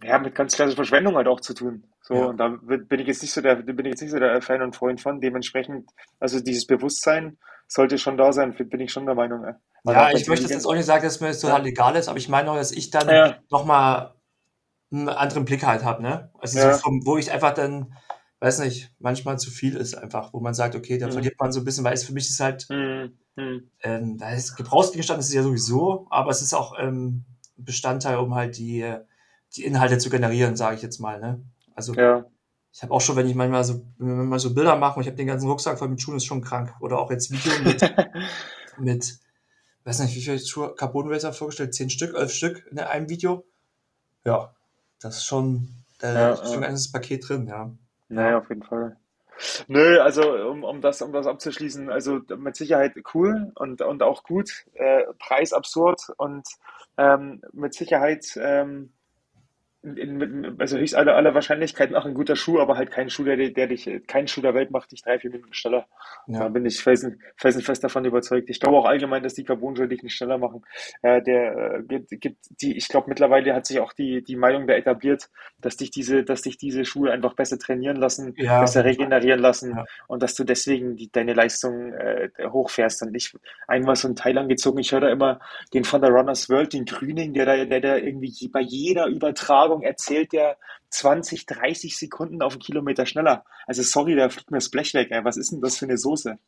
[0.02, 1.84] ja, mit ganz klassischer Verschwendung halt auch zu tun.
[2.02, 2.28] So, ja.
[2.28, 4.62] und da bin ich jetzt nicht so der, bin ich jetzt nicht so der Fan
[4.62, 5.20] und Freund von.
[5.20, 5.90] Dementsprechend,
[6.20, 9.44] also dieses Bewusstsein sollte schon da sein, bin ich schon der Meinung.
[9.84, 12.08] Weil Ja, ich möchte jetzt auch nicht sagen, dass mir das total ja, egal ist,
[12.08, 14.14] aber ich meine auch, dass ich dann ja, nochmal
[14.92, 16.32] einen anderen Blick halt habe, ne?
[16.40, 17.94] Also so ja, vom, wo ich einfach dann,
[18.40, 21.52] weiß nicht, manchmal zu viel ist einfach, wo man sagt, okay, da hm, verliert man
[21.52, 25.20] so ein bisschen, weil es für mich ist halt, hm, hm, ähm, da ist Gebrauchsgegenstand
[25.20, 27.24] ist es ja sowieso, aber es ist auch ähm,
[27.56, 29.00] Bestandteil, um halt die, äh,
[29.56, 31.42] die Inhalte zu generieren, sage ich jetzt mal, ne?
[31.74, 32.26] Also ja,
[32.76, 35.06] ich habe auch schon, wenn ich manchmal so, wenn mal so Bilder machen und ich
[35.06, 36.74] habe den ganzen Rucksack voll mit Schuhen, ist schon krank.
[36.80, 37.80] Oder auch jetzt Video mit,
[38.78, 39.18] mit,
[39.84, 43.46] weiß nicht, wie viele Schuhe, Carbon Racer vorgestellt, zehn Stück, elf Stück in einem Video.
[44.26, 44.54] Ja,
[45.00, 45.70] das ist schon,
[46.00, 47.74] da ja, ist schon ein ganzes Paket drin, ja.
[48.08, 48.96] Naja, Ja, auf jeden Fall.
[49.68, 54.24] Nö, also um, um das, um das abzuschließen, also mit Sicherheit cool und, und auch
[54.24, 56.46] gut, äh, Preis absurd und
[56.98, 58.92] ähm, mit Sicherheit ähm,
[59.94, 63.36] in, also höchst aller, aller Wahrscheinlichkeit nach ein guter Schuh, aber halt kein Schuh, der,
[63.36, 65.86] der dich, kein Schuh der Welt macht dich drei, vier Minuten schneller.
[66.26, 66.40] Ja.
[66.40, 68.50] Da bin ich felsenfest davon überzeugt.
[68.50, 70.62] Ich glaube auch allgemein, dass die Carbon-Schuhe dich nicht schneller machen.
[71.02, 74.66] Äh, der äh, gibt, gibt die, ich glaube mittlerweile hat sich auch die, die Meinung
[74.66, 75.28] da etabliert,
[75.60, 78.60] dass dich diese, dass dich diese Schuhe einfach besser trainieren lassen, ja.
[78.60, 79.84] besser regenerieren lassen ja.
[80.08, 83.02] und dass du deswegen die, deine Leistung äh, hochfährst.
[83.02, 83.32] Und ich
[83.68, 85.40] einmal so ein Teil angezogen, ich höre da immer
[85.72, 89.75] den von der Runners World, den Grüning, der da, der da irgendwie bei jeder Übertragung
[89.82, 90.56] erzählt, der
[90.90, 93.44] 20, 30 Sekunden auf einen Kilometer schneller.
[93.66, 95.08] Also sorry, da fliegt mir das Blech weg.
[95.10, 95.24] Ey.
[95.24, 96.38] Was ist denn das für eine Soße?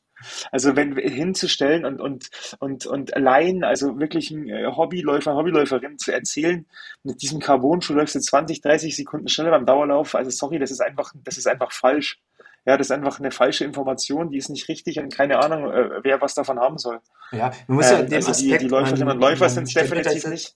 [0.51, 6.13] Also wenn hinzustellen und und und und allein, also wirklich ein äh, Hobbyläufer, Hobbyläuferin zu
[6.13, 6.67] erzählen,
[7.05, 10.15] mit diesem Carbon-Schuh läufst du 20, 30 Sekunden schneller beim Dauerlauf.
[10.15, 12.21] Also sorry, das ist einfach, das ist einfach falsch.
[12.67, 16.01] Ja, das ist einfach eine falsche Information, die ist nicht richtig und keine Ahnung, äh,
[16.03, 17.01] wer was davon haben soll.
[17.33, 20.55] Ja, man muss ja ähm, also Aspekt, die, die Läuferinnen und Läufer sind definitiv nicht.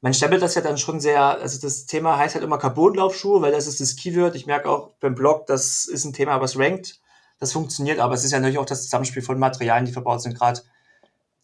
[0.00, 3.52] Man stempelt das ja dann schon sehr, also das Thema heißt halt immer Carbonlaufschuhe, weil
[3.52, 4.34] das ist das Keyword.
[4.34, 7.00] Ich merke auch beim Blog, das ist ein Thema, was rankt.
[7.38, 10.36] Das funktioniert, aber es ist ja natürlich auch das Zusammenspiel von Materialien, die verbaut sind.
[10.36, 10.60] Gerade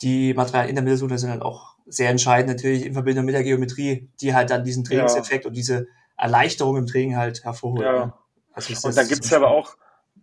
[0.03, 3.42] die Materialien in der Mittelsohle sind halt auch sehr entscheidend, natürlich in Verbindung mit der
[3.42, 5.49] Geometrie, die halt dann diesen Trainingseffekt ja.
[5.49, 7.85] und diese Erleichterung im Training halt hervorholen.
[7.85, 8.18] Ja.
[8.53, 9.77] Also und dann gibt es aber auch,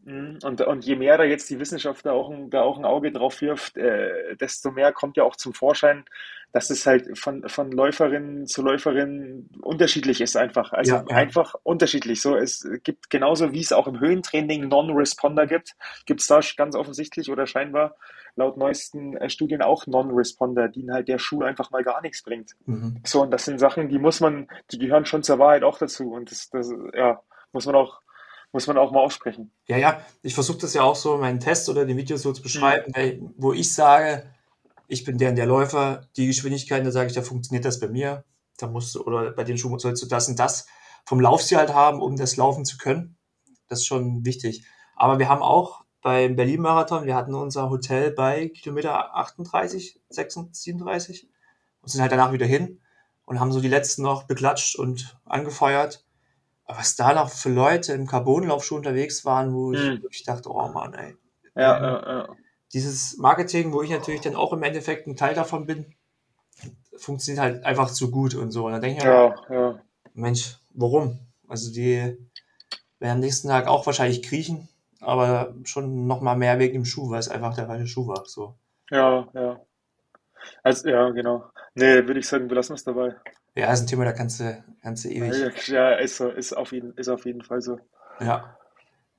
[0.07, 3.11] und, und je mehr da jetzt die Wissenschaft da auch ein, da auch ein Auge
[3.11, 6.05] drauf wirft, äh, desto mehr kommt ja auch zum Vorschein,
[6.53, 10.71] dass es halt von, von Läuferin zu Läuferin unterschiedlich ist einfach.
[10.71, 11.15] Also ja, ja.
[11.15, 12.21] einfach unterschiedlich.
[12.21, 16.75] So, es gibt genauso wie es auch im Höhentraining Non-Responder gibt, gibt es da ganz
[16.75, 17.97] offensichtlich oder scheinbar
[18.37, 22.55] laut neuesten äh, Studien auch Non-Responder, denen halt der Schuh einfach mal gar nichts bringt.
[22.65, 23.01] Mhm.
[23.05, 26.13] So, und das sind Sachen, die muss man, die gehören schon zur Wahrheit auch dazu.
[26.13, 27.19] Und das, das ja,
[27.51, 27.99] muss man auch
[28.51, 29.51] muss man auch mal aussprechen.
[29.67, 32.33] Ja, ja, ich versuche das ja auch so in meinen Tests oder den Videos so
[32.33, 33.33] zu beschreiben, mhm.
[33.37, 34.23] wo ich sage,
[34.87, 37.87] ich bin der und der Läufer, die Geschwindigkeit, da sage ich, da funktioniert das bei
[37.87, 38.23] mir.
[38.57, 40.67] Da musst du, oder bei den Schuhen sollst du das und das
[41.05, 43.17] vom Laufstil halt haben, um das laufen zu können.
[43.67, 44.65] Das ist schon wichtig.
[44.95, 51.29] Aber wir haben auch beim Berlin-Marathon, wir hatten unser Hotel bei Kilometer 38, 36, 37
[51.81, 52.79] und sind halt danach wieder hin
[53.25, 56.05] und haben so die letzten noch beklatscht und angefeuert.
[56.67, 60.03] Was da noch für Leute im Carbonlaufschuh unterwegs waren, wo ich hm.
[60.03, 61.15] wirklich dachte, oh Mann, ey.
[61.55, 62.35] Ja, ja, ja
[62.73, 65.85] dieses Marketing, wo ich natürlich dann auch im Endeffekt ein Teil davon bin,
[66.95, 68.65] funktioniert halt einfach zu gut und so.
[68.65, 69.79] Und dann denke ich ja, ja.
[70.13, 71.19] Mensch, warum?
[71.47, 72.17] Also die
[72.99, 74.67] werden am nächsten Tag auch wahrscheinlich kriechen,
[74.99, 78.23] aber schon noch mal mehr wegen dem Schuh, weil es einfach der falsche Schuh war.
[78.25, 78.55] So.
[78.89, 79.61] Ja, ja.
[80.63, 81.45] Also, ja, genau.
[81.75, 83.15] Nee, würde ich sagen, wir lassen es dabei.
[83.57, 85.67] Ja, ist ein Thema, da kannst du, kannst du ewig.
[85.67, 87.79] Ja, ist so, ist auf jeden, ist auf jeden Fall so.
[88.19, 88.57] Ja.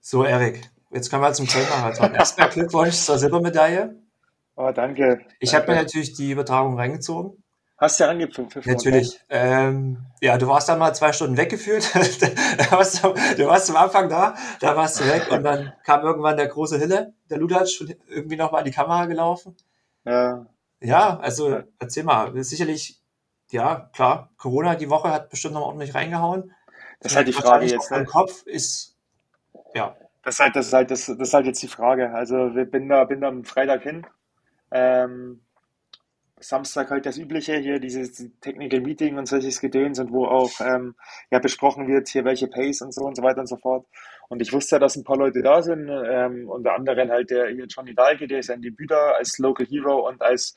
[0.00, 2.14] So, Erik, Jetzt kommen wir zum Zeitmarathon.
[2.14, 3.94] Erstmal Glückwunsch zur Silbermedaille.
[4.56, 5.20] Oh, danke.
[5.38, 7.42] Ich habe mir natürlich die Übertragung reingezogen.
[7.76, 8.62] Hast du ja angepfiffen.
[8.64, 9.20] Natürlich.
[9.28, 11.94] Ähm, ja, du warst dann mal zwei Stunden weggeführt.
[11.94, 16.36] du, warst, du warst zum Anfang da, da warst du weg und dann kam irgendwann
[16.36, 19.56] der große Hille, der Ludatsch, irgendwie nochmal in die Kamera gelaufen.
[20.04, 20.46] Ja.
[20.80, 22.32] Ja, also erzähl mal.
[22.42, 22.97] Sicherlich,
[23.50, 26.52] ja, klar, Corona die Woche hat bestimmt noch ordentlich reingehauen.
[27.00, 27.90] Das ist halt die Frage jetzt.
[27.90, 28.04] Ne?
[28.04, 28.96] Kopf ist,
[29.74, 32.12] ja, das ist halt, das ist halt, das, das halt jetzt die Frage.
[32.12, 34.06] Also wir bin da, bin da am Freitag hin.
[34.70, 35.40] Ähm,
[36.40, 40.94] Samstag halt das Übliche hier, dieses Technical Meeting und solches Gedöns und wo auch ähm,
[41.30, 43.86] ja, besprochen wird, hier welche Pace und so und so weiter und so fort.
[44.28, 47.48] Und ich wusste ja, dass ein paar Leute da sind, ähm, unter anderem halt der
[47.48, 50.54] hier Johnny Dahlke, der ist ein Debüt da als Local Hero und als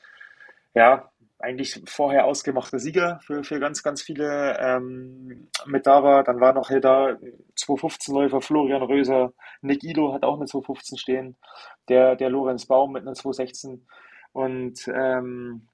[0.74, 1.10] ja,
[1.42, 6.22] eigentlich vorher ausgemachter Sieger für, für ganz, ganz viele ähm, mit da war.
[6.22, 7.16] Dann war noch hier da
[7.58, 11.36] 215-Läufer Florian Röser, Nick Ilo hat auch eine 215 stehen,
[11.88, 13.86] der, der Lorenz Baum mit einer 216
[14.32, 15.68] und ähm,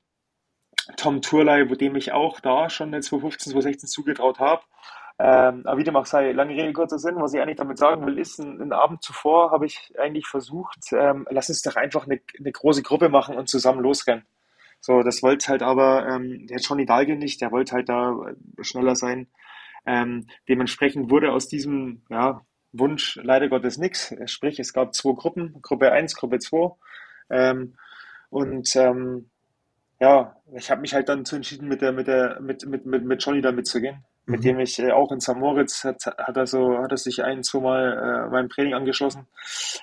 [0.96, 4.62] Tom Turley, wo dem ich auch da schon eine 215, 216 zugetraut habe.
[5.20, 8.06] Ähm, aber wie dem auch sei, lange Rede, kurzer Sinn, was ich eigentlich damit sagen
[8.06, 12.20] will, ist, einen Abend zuvor habe ich eigentlich versucht, ähm, lass uns doch einfach eine,
[12.38, 14.24] eine große Gruppe machen und zusammen losrennen.
[14.80, 18.16] So, das wollte halt aber ähm, der Johnny Dahlgren nicht, der wollte halt da
[18.60, 19.28] schneller sein.
[19.86, 24.14] Ähm, dementsprechend wurde aus diesem ja, Wunsch leider Gottes nichts.
[24.26, 26.72] Sprich, es gab zwei Gruppen, Gruppe 1, Gruppe 2.
[27.30, 27.74] Ähm,
[28.30, 29.30] und ähm,
[30.00, 33.04] ja, ich habe mich halt dann zu entschieden, mit der, mit der, mit, mit, mit,
[33.04, 34.04] mit Johnny da mitzugehen.
[34.26, 34.32] Mhm.
[34.32, 35.36] Mit dem ich äh, auch in St.
[35.36, 39.26] Moritz hat, hat er so, hat er sich ein, zwei Mal äh, meinem Training angeschlossen.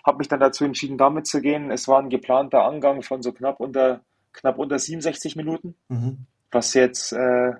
[0.05, 1.71] Habe mich dann dazu entschieden, da mitzugehen.
[1.71, 4.01] Es war ein geplanter Angang von so knapp unter
[4.35, 6.25] knapp unter 67 Minuten, mhm.
[6.51, 7.53] was jetzt, äh,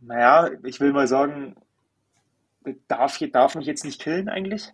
[0.00, 1.56] naja, ich will mal sagen,
[2.88, 4.72] darf, darf mich jetzt nicht killen eigentlich.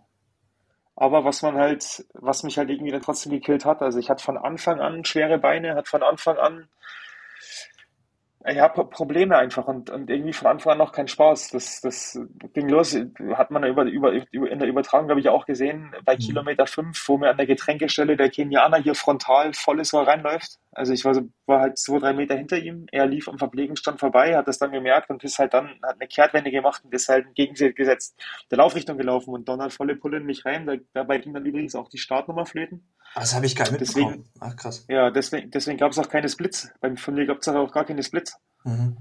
[0.95, 4.23] Aber was man halt, was mich halt irgendwie dann trotzdem gekillt hat, also ich hatte
[4.23, 6.69] von Anfang an schwere Beine, hat von Anfang an
[8.45, 11.51] Ja, Probleme einfach und, und irgendwie von Anfang an noch kein Spaß.
[11.51, 12.19] Das, das
[12.55, 12.97] ging los,
[13.35, 16.19] hat man über, über, in der Übertragung, glaube ich, auch gesehen, bei Mhm.
[16.19, 20.59] Kilometer 5, wo mir an der Getränkestelle der Kenianer hier frontal volles Rohr reinläuft.
[20.73, 22.87] Also ich war, so, war halt zwei, drei Meter hinter ihm.
[22.91, 26.09] Er lief am Verpflegungsstand vorbei, hat das dann gemerkt und ist halt dann, hat eine
[26.09, 30.45] Kehrtwende gemacht und ist halt entgegengesetzt der Laufrichtung gelaufen und donnert volle Pulle in mich
[30.45, 30.67] rein.
[30.67, 32.89] Da, dabei ging dann übrigens auch die Startnummer flöten.
[33.15, 34.31] Ah, Das habe ich gar nicht Deswegen, mitbekommen.
[34.41, 34.87] Ach, krass.
[34.89, 36.73] ja, deswegen, deswegen gab es auch keine Splits.
[36.81, 38.32] Beim, von mir gab es auch gar keine Splits.
[38.65, 38.97] Mhm.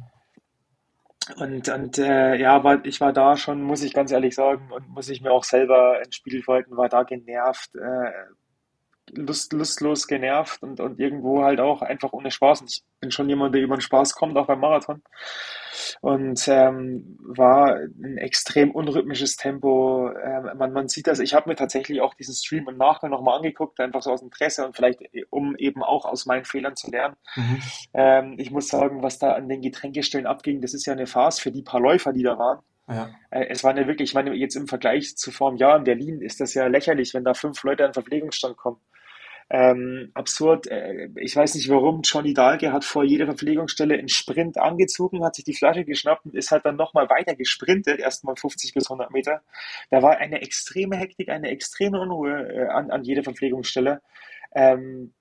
[1.38, 4.90] Und, und äh, ja, aber ich war da schon, muss ich ganz ehrlich sagen, und
[4.90, 8.12] muss ich mir auch selber ins Spiel halten, war da genervt, äh,
[9.14, 12.62] lust, lustlos genervt und, und irgendwo halt auch einfach ohne Spaß.
[12.62, 15.02] Und ich bin schon jemand, der über den Spaß kommt, auch beim Marathon.
[16.02, 20.12] Und ähm, war ein extrem unrhythmisches Tempo.
[20.12, 23.38] Ähm, man, man sieht das, ich habe mir tatsächlich auch diesen Stream im Nachgang nochmal
[23.38, 26.90] angeguckt, einfach so aus Interesse und vielleicht, äh, um eben auch aus meinen Fehlern zu
[26.92, 27.16] lernen.
[27.36, 27.62] Mhm.
[27.94, 31.40] Ähm, ich muss sagen, was da an den Getränkestellen abging, das ist ja eine Farce
[31.40, 32.60] für die paar Läufer, die da waren.
[32.88, 33.10] Ja.
[33.30, 35.84] Äh, es waren ja wirklich, ich meine, jetzt im Vergleich zu vor einem Jahr in
[35.84, 38.78] Berlin ist das ja lächerlich, wenn da fünf Leute an den Verpflegungsstand kommen.
[39.54, 40.68] Ähm, absurd.
[40.68, 42.04] Äh, ich weiß nicht warum.
[42.04, 46.36] Johnny Dahlke hat vor jeder Verpflegungsstelle einen Sprint angezogen, hat sich die Flasche geschnappt und
[46.36, 49.42] ist halt dann nochmal weiter gesprintet, erstmal 50 bis 100 Meter.
[49.90, 54.02] Da war eine extreme Hektik, eine extreme Unruhe äh, an, an jeder Verpflegungsstelle.
[54.56, 55.14] Ähm,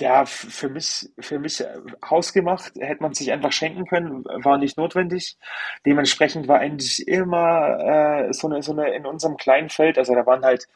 [0.00, 1.76] ja, für mich, für mich äh,
[2.10, 5.36] hausgemacht, hätte man sich einfach schenken können, war nicht notwendig.
[5.86, 10.26] Dementsprechend war eigentlich immer äh, so eine, so eine in unserem kleinen Feld, also da
[10.26, 10.66] waren halt,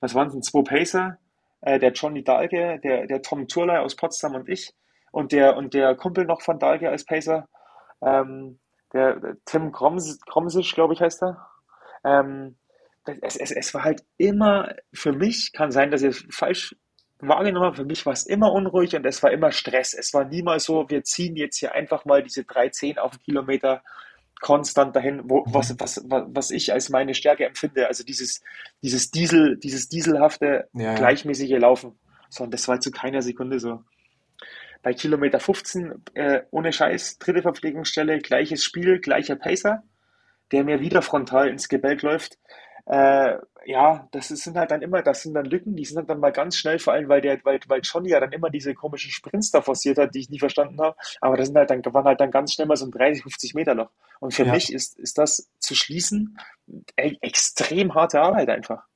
[0.00, 1.18] was waren es zwei Pacer,
[1.60, 4.72] äh, der Johnny Dahlke, der, der Tom Turley aus Potsdam und ich
[5.10, 7.48] und der und der Kumpel noch von Dahlke als Pacer,
[8.02, 8.58] ähm,
[8.92, 11.48] der, der Tim Groms, Gromsisch, glaube ich, heißt er.
[12.04, 12.56] Ähm,
[13.22, 16.76] es, es, es war halt immer, für mich, kann sein, dass ich es falsch
[17.20, 19.94] wahrgenommen habe, für mich war es immer unruhig und es war immer Stress.
[19.94, 23.82] Es war niemals so, wir ziehen jetzt hier einfach mal diese 3,10 auf den Kilometer
[24.40, 25.80] konstant dahin, wo, was, Mhm.
[25.80, 27.88] was, was, was ich als meine Stärke empfinde.
[27.88, 28.40] Also dieses,
[28.82, 30.94] dieses Diesel, dieses dieselhafte, Ja, ja.
[30.94, 31.98] gleichmäßige Laufen.
[32.30, 33.82] So, und das war zu keiner Sekunde so.
[34.82, 39.82] Bei Kilometer 15, äh, ohne Scheiß, dritte Verpflegungsstelle, gleiches Spiel, gleicher Pacer,
[40.52, 42.38] der mir wieder frontal ins Gebälk läuft.
[42.86, 46.20] Äh, ja, das ist, sind halt dann immer, das sind dann Lücken, die sind dann
[46.20, 49.10] mal ganz schnell, vor allem weil der, weil, weil Johnny ja dann immer diese komischen
[49.10, 50.96] Sprints da forciert hat, die ich nie verstanden habe.
[51.20, 53.54] Aber das sind halt dann, waren halt dann ganz schnell mal so ein 30, 50
[53.54, 53.90] Meter Loch.
[54.20, 54.50] Und für Ja.
[54.50, 56.38] mich ist, ist das zu schließen
[56.96, 58.87] ey, extrem harte Arbeit einfach.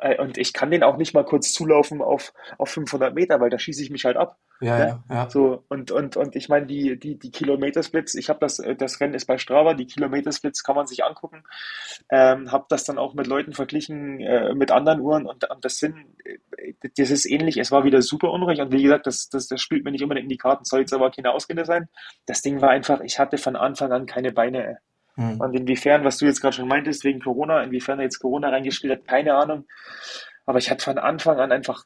[0.00, 3.50] Äh, Und ich kann den auch nicht mal kurz zulaufen auf, auf 500 Meter, weil
[3.50, 4.36] da schieße ich mich halt ab.
[4.60, 4.86] Ja, Ne?
[5.08, 5.30] ja, ja.
[5.30, 9.00] So, und, und, und ich meine, die, die, die Kilometersplits, ich habe das, äh, das
[9.00, 11.42] Rennen ist bei Strava, die Kilometersplits kann man sich angucken.
[12.10, 15.78] Ähm, habe das dann auch mit Leuten verglichen, äh, mit anderen Uhren und, und das
[15.78, 16.38] sind, äh,
[16.96, 19.84] das ist ähnlich, es war wieder super unruhig und wie gesagt, das, das, das spielt
[19.84, 21.88] mir nicht unbedingt in die Karten, soll jetzt aber keine Ausrede sein.
[22.26, 24.78] Das Ding war einfach, ich hatte von Anfang an keine Beine.
[25.16, 25.40] Mhm.
[25.40, 28.92] Und inwiefern, was du jetzt gerade schon meintest, wegen Corona, inwiefern da jetzt Corona reingespielt
[28.92, 29.66] hat, keine Ahnung.
[30.46, 31.84] Aber ich hatte von Anfang an einfach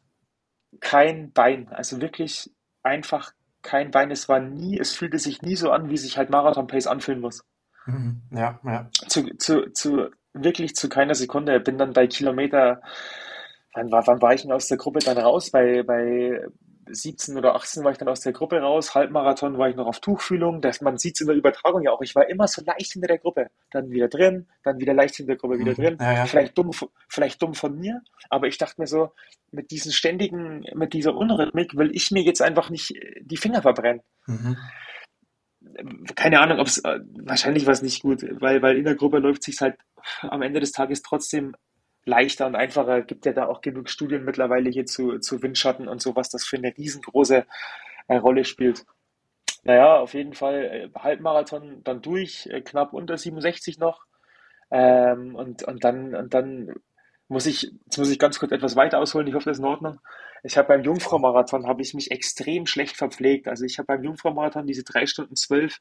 [0.80, 1.68] kein Bein.
[1.68, 2.50] Also wirklich
[2.82, 3.32] einfach
[3.62, 4.10] kein Bein.
[4.10, 7.20] Es war nie, es fühlte sich nie so an, wie sich halt Marathon Pace anfühlen
[7.20, 7.44] muss.
[7.86, 8.22] Mhm.
[8.30, 8.88] Ja, ja.
[9.08, 11.58] Zu, zu, zu, wirklich zu keiner Sekunde.
[11.60, 12.80] Bin dann bei Kilometer,
[13.74, 15.50] wann war, wann war ich denn aus der Gruppe dann raus?
[15.50, 16.46] Bei, bei
[16.88, 18.94] 17 oder 18 war ich dann aus der Gruppe raus.
[18.94, 20.60] Halbmarathon war ich noch auf Tuchfühlung.
[20.60, 22.02] Das, man sieht es in der Übertragung ja auch.
[22.02, 23.48] Ich war immer so leicht hinter der Gruppe.
[23.70, 25.76] Dann wieder drin, dann wieder leicht hinter der Gruppe, wieder Mhm.
[25.76, 25.96] drin.
[26.00, 26.26] Ja, ja.
[26.26, 26.70] Vielleicht dumm,
[27.08, 29.12] vielleicht dumm von mir, aber ich dachte mir so,
[29.50, 34.02] mit diesen ständigen, mit dieser Unrhythmik will ich mir jetzt einfach nicht die Finger verbrennen.
[34.26, 34.56] Mhm.
[36.14, 39.18] Keine Ahnung, ob es, äh, wahrscheinlich war es nicht gut, weil, weil in der Gruppe
[39.18, 39.76] läuft sich halt
[40.20, 41.54] am Ende des Tages trotzdem
[42.04, 43.02] leichter und einfacher.
[43.02, 46.44] Gibt ja da auch genug Studien mittlerweile hier zu, zu Windschatten und so, was das
[46.44, 47.46] für eine riesengroße
[48.08, 48.84] äh, Rolle spielt.
[49.64, 54.04] Naja, auf jeden Fall äh, Halbmarathon dann durch, äh, knapp unter 67 noch.
[54.70, 56.74] Ähm, und, und dann, und dann
[57.28, 59.26] muss ich, jetzt muss ich ganz kurz etwas weiter ausholen.
[59.26, 60.00] Ich hoffe, das ist in Ordnung.
[60.42, 63.48] Ich habe beim Jungfrau-Marathon habe ich mich extrem schlecht verpflegt.
[63.48, 65.80] Also ich habe beim Jungfrau-Marathon diese drei Stunden zwölf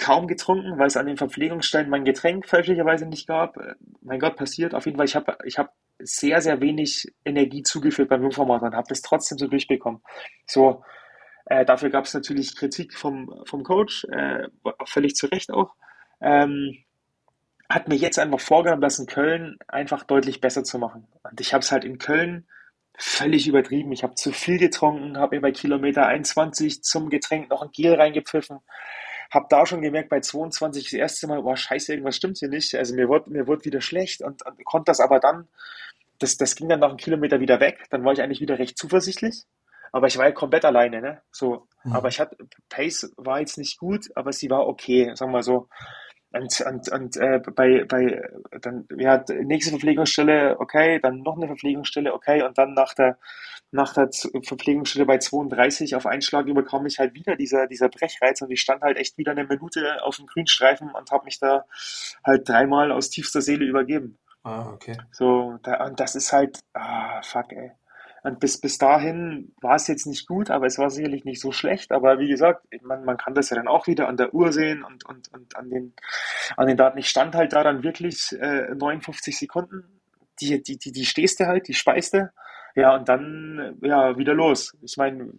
[0.00, 3.56] kaum getrunken, weil es an den Verpflegungsstellen mein Getränk fälschlicherweise nicht gab.
[3.58, 4.74] Äh, Mein Gott, passiert.
[4.74, 8.88] Auf jeden Fall, ich habe ich hab sehr, sehr wenig Energie zugeführt beim Jungfrau-Marathon, habe
[8.88, 10.00] das trotzdem so durchbekommen.
[10.46, 10.82] So,
[11.44, 14.48] äh, dafür gab es natürlich Kritik vom, vom Coach, äh,
[14.86, 15.74] völlig zu Recht auch.
[16.22, 16.78] Ähm,
[17.68, 21.06] hat mir jetzt einfach vorgenommen, das in Köln einfach deutlich besser zu machen.
[21.22, 22.46] Und ich habe es halt in Köln
[22.96, 23.92] völlig übertrieben.
[23.92, 27.94] Ich habe zu viel getrunken, habe mir bei Kilometer 21 zum Getränk noch ein Gel
[27.94, 28.60] reingepfiffen.
[29.30, 32.74] Habe da schon gemerkt, bei 22 das erste Mal, boah, scheiße, irgendwas stimmt hier nicht.
[32.74, 35.48] Also mir wurde, mir wurde wieder schlecht und, und konnte das aber dann,
[36.18, 37.86] das, das ging dann nach einem Kilometer wieder weg.
[37.90, 39.44] Dann war ich eigentlich wieder recht zuversichtlich.
[39.92, 41.22] aber ich war ja komplett alleine, ne?
[41.32, 42.08] So, aber Mhm.
[42.10, 42.36] ich hatte,
[42.68, 45.68] Pace war jetzt nicht gut, aber sie war okay, sagen wir so.
[46.32, 48.22] Und, und, und äh, bei, bei
[48.60, 53.18] dann, ja, nächste Verpflegungsstelle, okay, dann noch eine Verpflegungsstelle, okay, und dann nach der,
[53.72, 58.42] nach der Verpflegungsstelle bei 32 auf einen Schlag überkam mich halt wieder dieser, dieser Brechreiz
[58.42, 61.64] und ich stand halt echt wieder eine Minute auf dem Grünstreifen und habe mich da
[62.24, 64.18] halt dreimal aus tiefster Seele übergeben.
[64.42, 64.96] Ah, okay.
[65.12, 67.72] So, da, und das ist halt, ah, fuck, ey.
[68.22, 71.52] Und bis, bis dahin war es jetzt nicht gut, aber es war sicherlich nicht so
[71.52, 71.90] schlecht.
[71.90, 74.84] Aber wie gesagt, man, man kann das ja dann auch wieder an der Uhr sehen
[74.84, 75.94] und, und, und an den,
[76.56, 76.98] an den Daten.
[76.98, 80.00] Ich stand halt da dann wirklich äh, 59 Sekunden.
[80.40, 82.30] Die, die, die, die stehst du halt, die speist du.
[82.74, 84.76] Ja, und dann, ja, wieder los.
[84.82, 85.32] Ich meine,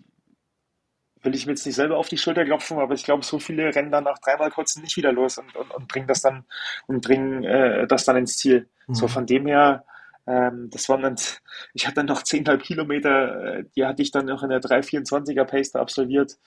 [1.24, 3.74] will ich mir jetzt nicht selber auf die Schulter klopfen, aber ich glaube, so viele
[3.76, 6.46] rennen dann nach dreimal kurzen nicht wieder los und, und, und bringen das dann
[6.88, 8.68] und bringen äh, das dann ins Ziel.
[8.92, 9.10] So Mhm.
[9.10, 9.86] von dem her,
[10.26, 11.16] ähm, das waren dann,
[11.74, 15.46] ich hatte dann noch 10,5 Kilometer, äh, die hatte ich dann noch in der 3,24er
[15.46, 16.38] Pace absolviert.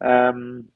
[0.00, 0.72] Ähm,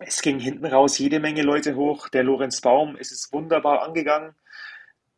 [0.00, 2.08] es ging hinten raus jede Menge Leute hoch.
[2.08, 4.34] Der Lorenz Baum ist es wunderbar angegangen,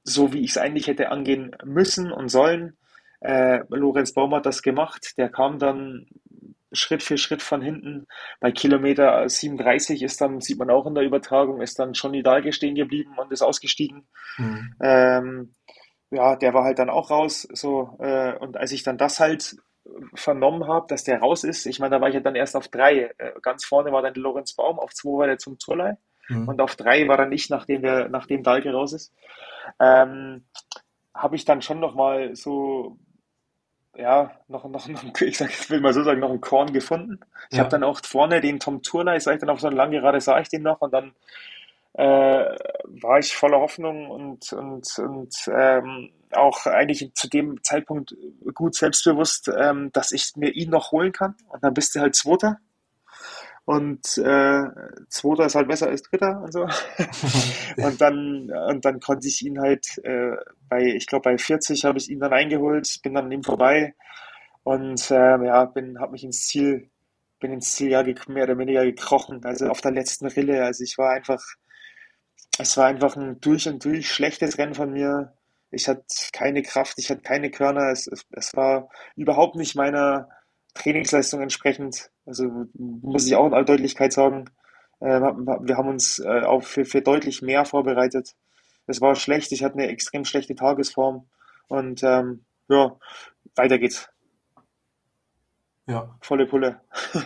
[0.04, 2.76] so wie ich es eigentlich hätte angehen müssen und sollen.
[3.20, 5.14] Äh, Lorenz Baum hat das gemacht.
[5.16, 6.06] Der kam dann
[6.72, 8.06] Schritt für Schritt von hinten.
[8.40, 12.52] Bei Kilometer 37 ist dann, sieht man auch in der Übertragung, ist dann Johnny Dahlke
[12.52, 14.06] stehen geblieben und ist ausgestiegen.
[14.36, 14.74] Mhm.
[14.82, 15.54] Ähm,
[16.10, 17.48] ja, der war halt dann auch raus.
[17.52, 19.56] So, äh, und als ich dann das halt
[20.14, 22.68] vernommen habe, dass der raus ist, ich meine, da war ich ja dann erst auf
[22.68, 23.10] drei.
[23.18, 25.96] Äh, ganz vorne war dann Lorenz Baum, auf zwei war der zum Zurlei
[26.30, 26.60] und Mhm.
[26.60, 29.14] auf drei war er nicht, nachdem der, nachdem Dahlke raus ist.
[29.80, 30.46] Ähm,
[31.14, 32.98] habe ich dann schon noch mal so
[33.96, 37.20] ja, noch, noch, noch, ich sag, ich will mal so sagen, noch ein Korn gefunden.
[37.50, 37.70] Ich habe Ja.
[37.70, 40.38] dann auch vorne den Tom Turley, sag ich dann auf so eine lange Gerade, sah
[40.40, 41.12] ich den noch und dann
[41.94, 48.14] äh, war ich voller Hoffnung und, und, und ähm, auch eigentlich zu dem Zeitpunkt
[48.54, 51.34] gut selbstbewusst, ähm, dass ich mir ihn noch holen kann.
[51.48, 52.58] Und dann bist du halt Zweiter.
[53.68, 54.64] Und äh,
[55.10, 56.62] Zweiter ist halt besser als Dritter und so.
[57.76, 60.36] Und dann, und dann konnte ich ihn halt äh,
[60.70, 63.94] bei, ich glaube bei 40 habe ich ihn dann eingeholt, bin dann an ihm vorbei
[64.62, 66.88] und ähm, ja, bin, habe mich ins Ziel,
[67.40, 69.44] bin ins Ziel ja mehr oder weniger gekrochen.
[69.44, 70.64] Also auf der letzten Rille.
[70.64, 71.42] Also ich war einfach,
[72.58, 75.34] es war einfach ein durch und durch schlechtes Rennen von mir.
[75.70, 77.90] Ich hatte keine Kraft, ich hatte keine Körner.
[77.92, 80.30] Es, es, es war überhaupt nicht meiner
[80.78, 82.10] Trainingsleistung entsprechend.
[82.26, 84.46] Also muss ich auch in aller Deutlichkeit sagen.
[85.00, 88.34] Äh, wir haben uns äh, auch für, für deutlich mehr vorbereitet.
[88.86, 91.28] Es war schlecht, ich hatte eine extrem schlechte Tagesform.
[91.68, 92.96] Und ähm, ja,
[93.54, 94.08] weiter geht's.
[95.86, 96.16] Ja.
[96.20, 96.80] Volle Pulle.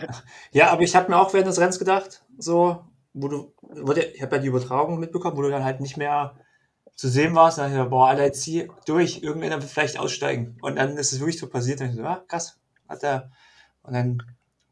[0.51, 3.53] Ja, aber ich habe mir auch während des Rennens gedacht, so, wo du,
[3.95, 6.35] ich habe ja die Übertragung mitbekommen, wo du dann halt nicht mehr
[6.95, 9.97] zu sehen warst, dann dachte ich, mir, boah, Alter, jetzt zieh durch, irgendwann wird vielleicht
[9.99, 10.57] aussteigen.
[10.61, 13.31] Und dann ist es wirklich so passiert, dann ich so, ah, krass, hat er.
[13.83, 14.23] Und dann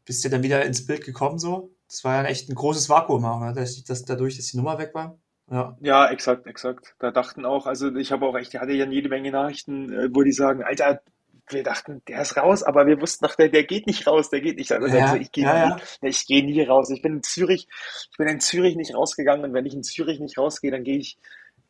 [0.04, 1.74] bist du dann wieder ins Bild gekommen, so.
[1.88, 3.52] Das war ja echt ein großes Vakuum auch, ne?
[3.54, 5.18] dass, dass dadurch, dass die Nummer weg war.
[5.50, 6.94] Ja, Ja, exakt, exakt.
[6.98, 10.08] Da dachten auch, also ich habe auch echt, ich hatte ja jede Menge Nachrichten, äh,
[10.10, 11.02] wo die sagen, Alter,
[11.48, 14.40] wir dachten, der ist raus, aber wir wussten doch, der, der geht nicht raus, der
[14.40, 14.72] geht nicht.
[14.72, 16.88] Also ja, ich gehe ja, nie, ja, ich gehe nie raus.
[16.90, 17.68] Ich bin in Zürich,
[18.10, 20.98] ich bin in Zürich nicht rausgegangen und wenn ich in Zürich nicht rausgehe, dann gehe
[20.98, 21.18] ich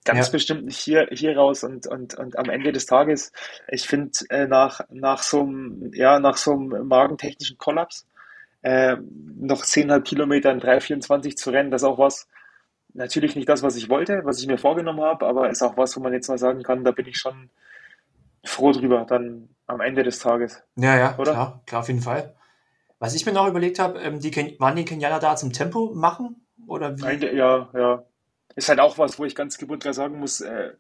[0.05, 3.33] ganz ja, bestimmt nicht hier, hier raus und, und, und am Ende des Tages,
[3.69, 8.07] ich finde, äh, nach, nach so einem, ja, nach so einem magentechnischen Kollaps,
[8.63, 8.97] äh,
[9.37, 12.29] noch 10,5 Kilometer in 3,24 zu rennen, das ist auch was,
[12.95, 15.97] natürlich nicht das, was ich wollte, was ich mir vorgenommen habe, aber ist auch was,
[15.97, 17.51] wo man jetzt mal sagen kann, da bin ich schon
[18.45, 21.33] froh drüber, dann am Ende des Tages, ja, ja, oder?
[21.33, 22.35] klar, klar, auf jeden Fall.
[22.99, 25.93] Was ich mir noch überlegt habe, ähm, die Ken waren die Kenianer da zum Tempo
[25.95, 26.47] machen?
[26.67, 27.05] Oder wie?
[27.05, 28.05] Ein- Ja, ja.
[28.55, 30.73] Ist halt auch was, wo ich ganz gebunden sagen muss, äh,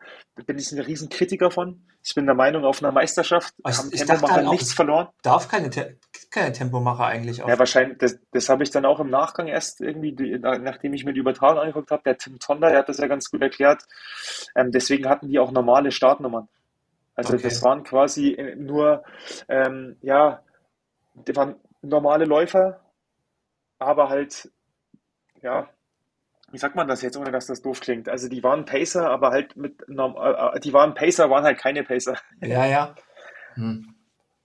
[0.46, 1.82] bin ich ein riesen Kritiker von.
[2.04, 5.08] Ich bin der Meinung, auf einer Meisterschaft Aber haben Tempomacher auch, nichts verloren.
[5.22, 5.96] darf keine, Te
[6.30, 7.58] keine Tempomacher eigentlich Ja, auf.
[7.58, 11.20] wahrscheinlich, das, das habe ich dann auch im Nachgang erst irgendwie, nachdem ich mir die
[11.20, 13.84] Übertragung angeguckt habe, der Tim Tonder, der hat das ja ganz gut erklärt.
[14.54, 16.48] Ähm, deswegen hatten die auch normale Startnummern.
[17.14, 17.42] Also Okay.
[17.44, 19.02] das waren quasi äh, nur,
[19.48, 20.42] ähm, ja,
[21.14, 22.80] die waren normale Läufer,
[23.78, 24.50] aber halt,
[25.42, 25.68] ja,
[26.53, 28.09] wie sagt man das jetzt, ohne dass das doof klingt?
[28.09, 31.59] Also die waren Pacer, aber halt mit, norm- äh, äh, die waren Pacer, waren halt
[31.59, 32.16] keine Pacer.
[32.40, 32.94] Ja, ja.
[33.55, 33.94] Hm.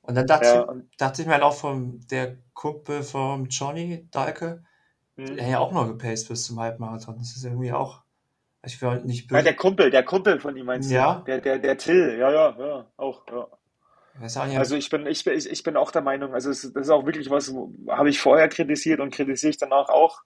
[0.01, 3.47] Und dann dachte Ja, ich, und, dachte ich mir halt auch vom der Kumpel vom
[3.47, 4.63] Johnny Dahlke,
[5.37, 5.47] der hm.
[5.47, 7.17] hat ja auch noch gepaced bis zum Halbmarathon.
[7.19, 8.03] Das ist irgendwie auch,
[8.65, 9.55] ich will nicht Ah, der böse.
[9.55, 10.99] Kumpel, der Kumpel von ihm meinst du?
[10.99, 13.47] Ja, Der, der, der Till, ja, ja, ja, auch, ja.
[14.59, 16.89] Also ich bin, ich bin, ich, ich bin auch der Meinung, also es, das ist
[16.89, 20.21] auch wirklich was, wo- habe ich vorher kritisiert und kritisiere ich danach auch.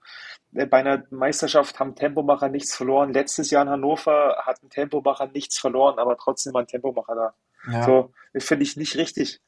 [0.53, 3.11] Äh, Bei einer Meisterschaft haben Tempomacher nichts verloren.
[3.13, 7.33] Letztes Jahr in Hannover hat ein Tempomacher nichts verloren, aber trotzdem war ein Tempomacher da.
[7.71, 9.39] Ja, So, das finde ich nicht richtig.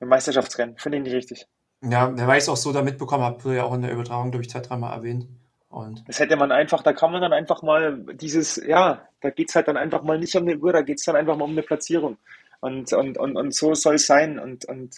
[0.00, 0.76] im Meisterschaftsrennen.
[0.78, 1.46] Finde ich nicht richtig.
[1.82, 4.50] Ja, wer weiß auch so da mitbekommen wurde ja auch in der Übertragung, glaube ich,
[4.50, 5.28] zwei, dreimal erwähnt.
[5.68, 9.54] Und Das hätte man einfach, da kann man dann einfach mal dieses, ja, da geht's
[9.54, 11.62] halt dann einfach mal nicht um eine Uhr, da geht's dann einfach mal um eine
[11.62, 12.16] Platzierung.
[12.60, 14.38] Und, und, und, und so soll es sein.
[14.38, 14.96] Und, und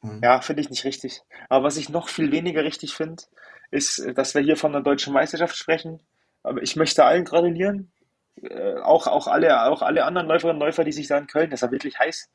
[0.00, 0.20] hm.
[0.22, 1.22] ja, finde ich nicht richtig.
[1.48, 3.22] Aber was ich noch viel weniger richtig finde,
[3.70, 6.00] ist, dass wir hier von der deutschen Meisterschaft sprechen.
[6.42, 7.90] Aber ich möchte allen gratulieren.
[8.40, 11.50] Äh, auch, auch alle, auch alle anderen Läuferinnen und Läufer, die sich da in Köln,
[11.50, 12.30] das war wirklich heiß,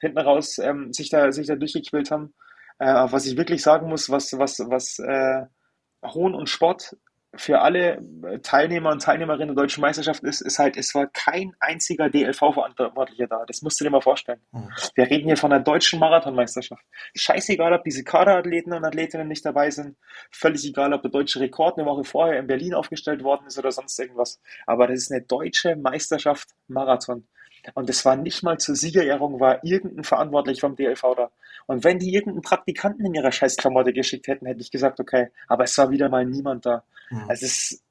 [0.00, 2.34] hinten raus, ähm, sich da, sich da durchgequält haben.
[2.78, 5.46] Äh, was ich wirklich sagen muss, was, was, was äh,
[6.02, 6.96] Hohn und Spott
[7.34, 8.02] für alle
[8.42, 13.44] Teilnehmer und Teilnehmerinnen der deutschen Meisterschaft ist, ist halt, es war kein einziger DLV-Verantwortlicher da.
[13.46, 14.40] Das musst du dir mal vorstellen.
[14.52, 14.68] Hm.
[14.96, 16.82] Wir reden hier von der deutschen Marathonmeisterschaft.
[17.14, 19.96] Scheißegal, ob diese Kaderathleten und Athletinnen nicht dabei sind.
[20.32, 23.70] Völlig egal, ob der deutsche Rekord eine Woche vorher in Berlin aufgestellt worden ist oder
[23.70, 24.40] sonst irgendwas.
[24.66, 27.28] Aber das ist eine deutsche Meisterschaft Marathon.
[27.74, 31.30] Und es war nicht mal zur Siegerehrung, war irgendein Verantwortlich vom DLV da.
[31.66, 35.28] Und wenn die irgendeinen Praktikanten in ihrer Scheißklamotte geschickt hätten, hätte ich gesagt, okay.
[35.48, 36.84] Aber es war wieder mal niemand da.
[37.08, 37.24] Hm.
[37.28, 37.82] Es ist,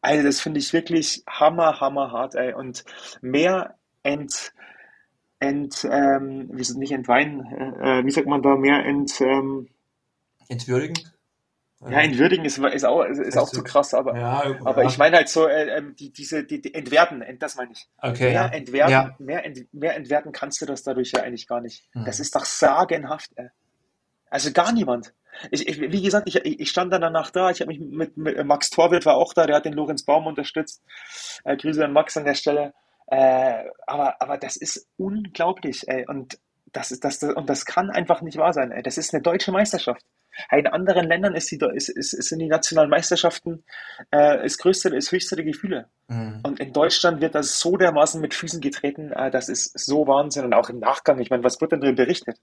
[0.00, 2.54] also das finde ich wirklich hammer, hammer hart, ey.
[2.54, 2.84] Und
[3.20, 4.52] mehr ent,
[5.38, 9.68] ent, ähm, wie nicht entweinen, äh, äh, wie sagt man da, mehr ent, ähm,
[10.48, 10.94] Entwürdigen?
[11.90, 14.88] Ja, entwürdigen ist, ist auch, ist, ist auch zu krass, aber, Ja, aber ja.
[14.88, 17.88] ich meine halt so, äh, ähm, die, diese, die, die entwerten, ent, das meine ich.
[17.98, 18.46] Okay, Mehr ja.
[18.46, 21.88] entwerten, mehr, ent, mehr entwerten kannst du das dadurch ja eigentlich gar nicht.
[21.92, 22.04] Hm.
[22.04, 23.48] Das ist doch sagenhaft, ey.
[24.30, 25.12] Also gar niemand.
[25.50, 28.44] Ich, ich, wie gesagt, ich, ich stand dann danach da, ich habe mich mit, mit
[28.44, 30.82] Max Torwirt war auch da, der hat den Lorenz Baum unterstützt.
[31.44, 32.72] Äh, Grüße an Max an der Stelle.
[33.06, 36.06] Äh, aber, aber das ist unglaublich, ey.
[36.06, 36.38] Und
[36.72, 38.82] das ist das, und das kann einfach nicht wahr sein, ey.
[38.82, 40.04] Das ist eine deutsche Meisterschaft.
[40.50, 43.64] In anderen Ländern ist die, ist, ist, sind die nationalen Meisterschaften
[44.10, 45.88] äh, das größte, das höchste der Gefühle.
[46.08, 46.40] Hm.
[46.42, 50.44] Und in Deutschland wird das so dermaßen mit Füßen getreten, äh, das ist so Wahnsinn.
[50.44, 52.38] Und auch im Nachgang, ich meine, was wird denn darüber berichtet?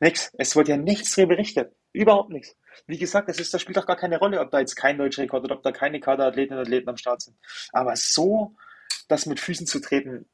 [0.00, 0.32] Nix.
[0.38, 1.72] Es wird ja nichts darüber berichtet.
[1.92, 2.56] Überhaupt nichts.
[2.86, 5.22] Wie gesagt, es ist, das spielt doch gar keine Rolle, ob da jetzt kein deutscher
[5.22, 7.36] Rekord oder ob da keine Kaderathletinnen und Athleten am Start sind.
[7.72, 8.54] Aber so,
[9.08, 10.26] das mit Füßen zu treten,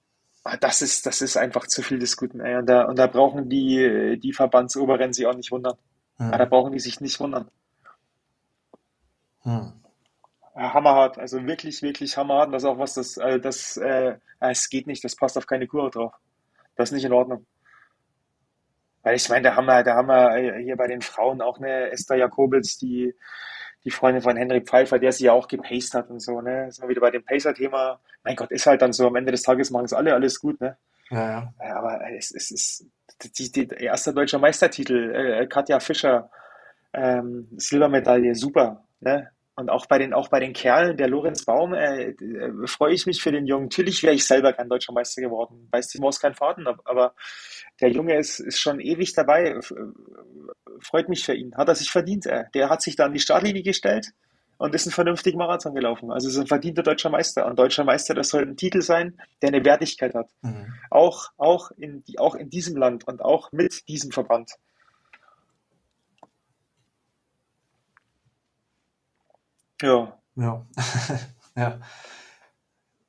[0.44, 2.56] ah, das ist, das ist einfach zu viel des Guten, ey.
[2.56, 5.76] Und da, und da brauchen die, die Verbandsoberen sich auch nicht wundern.
[6.30, 7.50] Ah, da brauchen die sich nicht wundern.
[10.56, 12.46] Ja, hammerhart, also wirklich, wirklich hammerhart.
[12.46, 15.46] Und das ist auch was, das, äh, das, äh, es geht nicht, das passt auf
[15.46, 16.12] keine Kur drauf.
[16.76, 17.46] Das ist nicht in Ordnung.
[19.02, 21.58] Weil ich meine, da haben wir, da haben wir äh, hier bei den Frauen auch
[21.58, 23.14] eine Esther Jakobitz, die,
[23.84, 26.72] die Freundin von Henrik Pfeiffer, der sie ja auch gepaced hat und so, ne?
[26.72, 28.00] Sind wir wieder bei dem Pacer-Thema.
[28.24, 30.60] Mein Gott, ist halt dann so, am Ende des Tages machen es alle alles gut,
[30.60, 30.76] ne?
[31.10, 31.76] Ja, ja.
[31.76, 32.86] Aber es, es ist
[33.38, 36.30] die, die, der erste deutsche Meistertitel, äh, Katja Fischer,
[36.92, 39.30] ähm, Silbermedaille, super, ne?
[39.58, 43.06] Und auch bei den, auch bei den Kerlen, der Lorenz Baum, äh, äh, freue ich
[43.06, 43.64] mich für den Jungen.
[43.64, 45.66] Natürlich wäre ich selber kein deutscher Meister geworden.
[45.72, 47.14] Weiß die Maus kein Faden, ab- aber
[47.80, 49.52] der Junge ist, ist schon ewig dabei.
[49.52, 49.60] Äh,
[50.80, 51.54] Freut mich für ihn.
[51.56, 52.26] Hat er sich verdient.
[52.26, 52.44] Äh.
[52.54, 54.08] Der hat sich da an die Startlinie gestellt
[54.58, 56.10] und ist einen vernünftigen Marathon gelaufen.
[56.10, 57.46] Also ist ein verdienter deutscher Meister.
[57.46, 60.30] Und deutscher Meister, das soll ein Titel sein, der eine Wertigkeit hat.
[60.42, 60.72] Hm.
[60.90, 64.52] Auch, auch in, auch in diesem Land und auch mit diesem Verband.
[69.82, 70.64] Ja, Ja.
[71.56, 71.80] ja.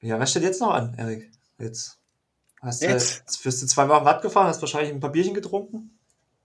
[0.02, 1.32] Ja, was steht jetzt noch an, Erik?
[1.58, 2.00] Jetzt.
[2.62, 3.20] Hast du, Jetzt?
[3.20, 5.98] jetzt bist du zwei Wochen Rad gefahren, hast wahrscheinlich ein paar Bierchen getrunken.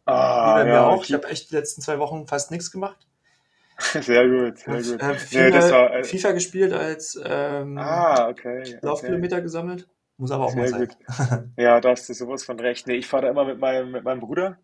[0.05, 1.05] Ah, ja, auch.
[1.05, 3.07] Ich habe echt die letzten zwei Wochen fast nichts gemacht.
[4.01, 5.03] sehr gut, sehr Ich gut.
[5.03, 8.79] habe Nee, das FIFA, war, äh, FIFA gespielt als ähm, ah, okay, okay.
[8.83, 9.89] Laufkilometer gesammelt.
[10.19, 10.89] Muss aber auch mal Sehr sein.
[10.89, 11.49] gut.
[11.57, 12.87] Ja, da hast du sowas von recht.
[12.87, 14.59] Nee, ich fahre da immer mit meinem, mit meinem Bruder.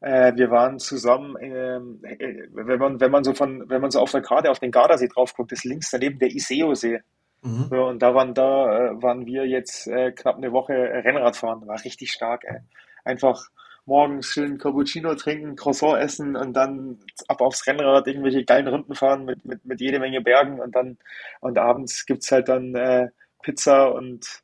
[0.00, 4.00] Äh, wir waren zusammen, ähm, äh, wenn man, wenn man so von, wenn man so
[4.00, 7.00] auf der Karte auf den Gardasee drauf guckt, ist links daneben der Iseo-See.
[7.42, 7.66] Mhm.
[7.70, 11.66] So, und da waren, da äh, waren wir jetzt äh, knapp eine Woche Rennrad fahren.
[11.66, 12.58] War richtig stark, ey.
[13.04, 13.44] Einfach
[13.92, 19.26] morgens schön Cappuccino trinken, Croissant essen und dann ab aufs Rennrad irgendwelche geilen Runden fahren
[19.26, 20.96] mit, mit, mit jede Menge Bergen und dann
[21.40, 23.08] und abends gibt's halt dann äh,
[23.42, 24.42] Pizza und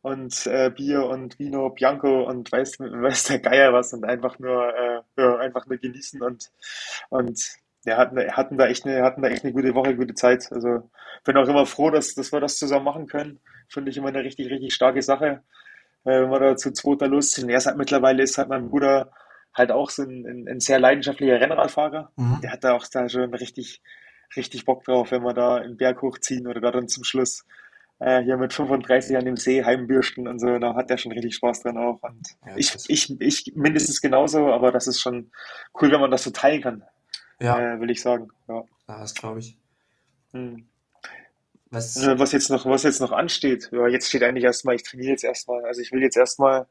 [0.00, 4.74] und äh, Bier und Vino Bianco und weiß, weiß der Geier was und einfach nur
[4.74, 6.50] äh, ja, einfach nur genießen und
[7.10, 7.38] und
[7.84, 10.50] ja, hatten, hatten da echt eine, hatten da echt eine gute Woche, gute Zeit.
[10.52, 10.90] Also
[11.24, 13.40] bin auch immer froh, dass, dass wir das zusammen machen können.
[13.68, 15.42] Finde ich immer eine richtig, richtig starke Sache,
[16.04, 17.48] äh, wenn wir da zu zweit da losziehen.
[17.48, 19.10] Er ist halt mittlerweile ist halt mein Bruder
[19.54, 22.12] halt auch so ein, ein, ein sehr leidenschaftlicher Rennradfahrer.
[22.16, 22.40] Mhm.
[22.42, 23.82] Der hat da auch da schon richtig,
[24.36, 27.44] richtig Bock drauf, wenn wir da den Berg hochziehen oder da dann zum Schluss
[27.98, 31.34] äh, hier mit 35 an dem See heimbürsten und so, da hat der schon richtig
[31.34, 32.00] Spaß dran auch.
[32.02, 35.30] Und Ja, ich, ich, ich mindestens genauso, aber das ist schon
[35.80, 36.84] cool, wenn man das so teilen kann,
[37.40, 38.28] Ja, äh, will ich sagen.
[38.46, 38.62] Ja.
[38.88, 39.58] ja das glaube ich.
[40.32, 40.67] Hm.
[41.70, 44.82] Was, Äh, Was jetzt noch, was jetzt noch ansteht, ja, jetzt steht eigentlich erstmal, ich
[44.82, 45.64] trainiere jetzt erstmal.
[45.64, 46.66] Also ich will jetzt erstmal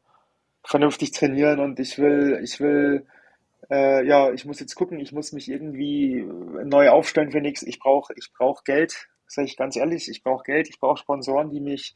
[0.64, 3.06] vernünftig trainieren und ich will, ich will,
[3.70, 6.26] äh, ja, ich muss jetzt gucken, ich muss mich irgendwie
[6.66, 7.64] neu aufstellen für nichts.
[7.64, 11.52] Ich brauche, ich brauche Geld, sage ich ganz ehrlich, ich brauche Geld, ich brauche Sponsoren,
[11.52, 11.95] die mich,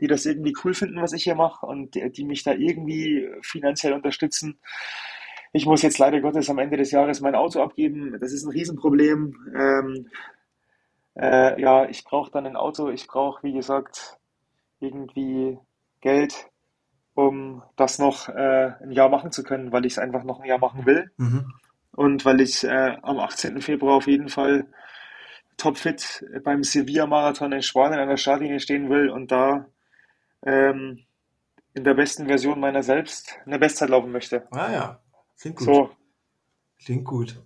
[0.00, 3.28] die das irgendwie cool finden, was ich hier mache und die, die mich da irgendwie
[3.42, 4.58] finanziell unterstützen.
[5.52, 8.16] Ich muss jetzt leider Gottes am Ende des Jahres mein Auto abgeben.
[8.20, 9.36] Das ist ein Riesenproblem.
[9.54, 10.08] Ähm,
[11.16, 12.88] äh, ja, ich brauche dann ein Auto.
[12.88, 14.18] Ich brauche, wie gesagt,
[14.80, 15.58] irgendwie
[16.00, 16.48] Geld,
[17.14, 20.48] um das noch äh, ein Jahr machen zu können, weil ich es einfach noch ein
[20.48, 21.10] Jahr machen will.
[21.16, 21.52] Mhm.
[21.92, 23.60] Und weil ich äh, am 18.
[23.60, 24.66] Februar auf jeden Fall
[25.58, 29.66] topfit beim Sevilla-Marathon in Spanien an der Startlinie stehen will und da
[30.44, 31.04] ähm,
[31.74, 34.46] in der besten Version meiner selbst eine Bestzeit laufen möchte.
[34.50, 35.00] Ah ja,
[35.38, 35.66] klingt gut.
[35.66, 35.90] So,
[36.84, 37.40] Klingt gut.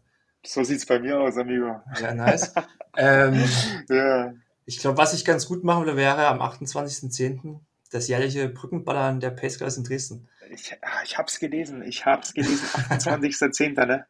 [0.47, 1.81] So sieht's bei mir aus, amigo.
[1.95, 2.53] Sehr nice.
[2.97, 3.45] ähm,
[3.89, 4.33] Ja,
[4.65, 7.61] ich glaube, was ich ganz gut machen würde, wäre am 28.10.
[7.93, 10.29] das jährliche Brückenballern der Pace Girls in Dresden.
[10.51, 14.07] ich, ah, ich hab's gelesen, ich hab's gelesen, 28.10., ne?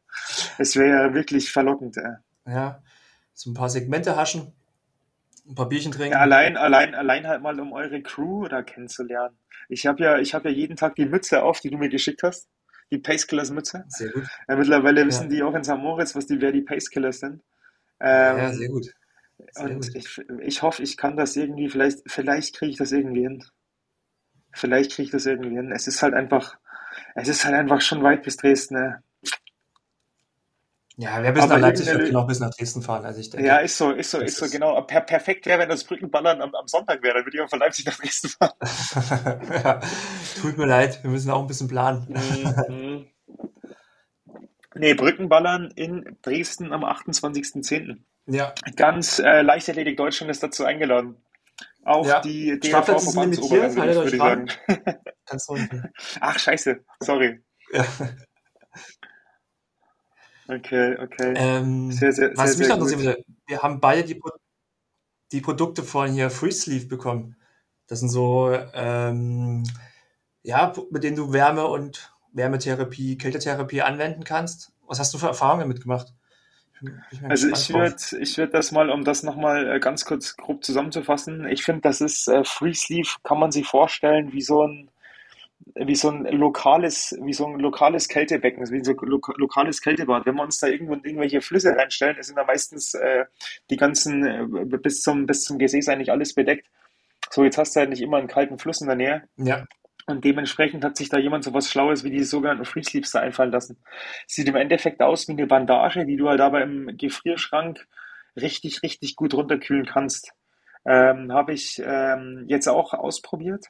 [0.58, 1.96] Es wäre ja wirklich verlockend.
[1.98, 2.14] Äh.
[2.50, 2.82] Ja,
[3.34, 4.52] so ein paar Segmente haschen,
[5.46, 6.16] ein paar Bierchen Ja, trinken.
[6.16, 9.36] allein, allein, allein halt mal, um eure Crew da kennenzulernen.
[9.68, 12.22] Ich habe ja, ich habe ja jeden Tag die Mütze auf, die du mir geschickt
[12.22, 12.48] hast.
[12.90, 13.84] Die Pacekillers Mütze.
[13.88, 14.28] Sehr gut.
[14.48, 15.76] Ja, mittlerweile Ja, wissen die auch in St.
[15.78, 17.42] Moritz, was die, wer die Pacekillers sind.
[18.30, 18.86] ja, sehr Ähm, gut.
[19.52, 19.94] Sehr und gut.
[19.94, 23.44] ich, ich hoffe, ich kann das irgendwie, vielleicht, vielleicht kriege ich das irgendwie hin.
[24.52, 25.70] Vielleicht kriege ich das irgendwie hin.
[25.72, 26.56] Es ist halt einfach,
[27.14, 28.74] es ist halt einfach schon weit bis Dresden.
[28.74, 29.02] Ne?
[30.98, 33.04] Ja, wer bis nach Leipzig wird, kann auch bis nach Dresden fahren.
[33.04, 34.80] Also ich ja, denke, ist so, ist so, ist so, genau.
[34.80, 37.58] Per perfekt wäre, wenn das Brückenballern am, am Sonntag wäre, dann würde ich auch von
[37.58, 38.52] Leipzig nach Dresden fahren.
[39.50, 39.80] ja,
[40.40, 42.06] tut mir leid, wir müssen auch ein bisschen planen.
[42.68, 43.06] Mhm.
[44.74, 47.98] Nee, Brückenballern in Dresden am 28.10.
[48.26, 51.16] Ja, Ganz äh, Leichtathletik Deutschland ist dazu eingeladen.
[51.84, 52.20] Auch ja.
[52.20, 54.46] die DLV-Verbandsoberin, würde ich, sagen.
[54.66, 55.92] Du unten.
[56.20, 56.84] Ach, scheiße.
[57.00, 57.42] Sorry.
[57.72, 57.84] Ja.
[60.48, 61.34] Okay, okay.
[61.36, 63.24] Ähm, Sehr, sehr, sehr, was mich sehr noch interessieren gut.
[63.24, 64.30] würde, wir haben beide die, Pro
[65.32, 67.36] die Produkte von hier Free Sleeve bekommen.
[67.88, 69.64] Das sind so, ähm,
[70.42, 74.72] ja, mit denen du Wärme und Wärmetherapie, Kältetherapie anwenden kannst.
[74.86, 76.12] Was hast du für Erfahrungen damit gemacht?
[77.10, 80.62] Ich Also ich würde ich würd das mal, um das nochmal äh, ganz kurz grob
[80.62, 84.90] zusammenzufassen, ich finde, das ist äh, Free Sleeve, kann man sich vorstellen, wie so ein
[85.74, 90.26] wie so ein lokales, wie so ein lokales Kältebecken, wie so ein lo lokales Kältebad.
[90.26, 93.24] Wenn wir uns da irgendwo in irgendwelche Flüsse reinstellen, sind da meistens äh,
[93.70, 96.68] die ganzen, äh, bis zum, bis zum Gesäß eigentlich alles bedeckt.
[97.30, 99.28] So, jetzt hast du halt nicht immer einen kalten Fluss in der Nähe.
[99.36, 99.64] Ja,
[100.06, 102.82] Und dementsprechend hat sich da jemand so was Schlaues wie die sogenannten Free
[103.12, 103.78] da einfallen lassen.
[104.26, 107.86] Sieht im Endeffekt aus wie eine Bandage, die du halt aber im Gefrierschrank
[108.36, 110.32] richtig, richtig gut runterkühlen kannst.
[110.86, 113.66] Ähm, habe ich ähm, jetzt auch ausprobiert.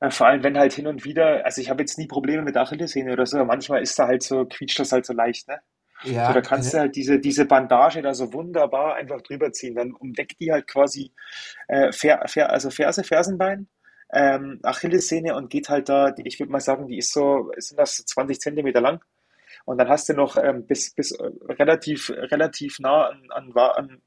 [0.00, 2.56] Äh, vor allem, wenn halt hin und wieder, also ich habe jetzt nie Probleme mit
[2.56, 5.60] Achillessehne oder so, aber manchmal ist da halt so, quietscht das halt so leicht, ne?
[6.04, 9.74] So, da ja, kannst du halt diese, diese Bandage da so wunderbar einfach drüber ziehen.
[9.74, 11.12] Dann umdeckt die halt quasi
[11.66, 13.66] äh, Fer, Fer, also Ferse, Fersenbein,
[14.12, 17.96] ähm, Achillessehne und geht halt da, ich würde mal sagen, die ist so, sind das
[17.96, 19.00] so 20 Zentimeter lang.
[19.64, 24.02] Und dann hast du noch ähm, bis, bis äh, relativ, relativ nah an, an, an,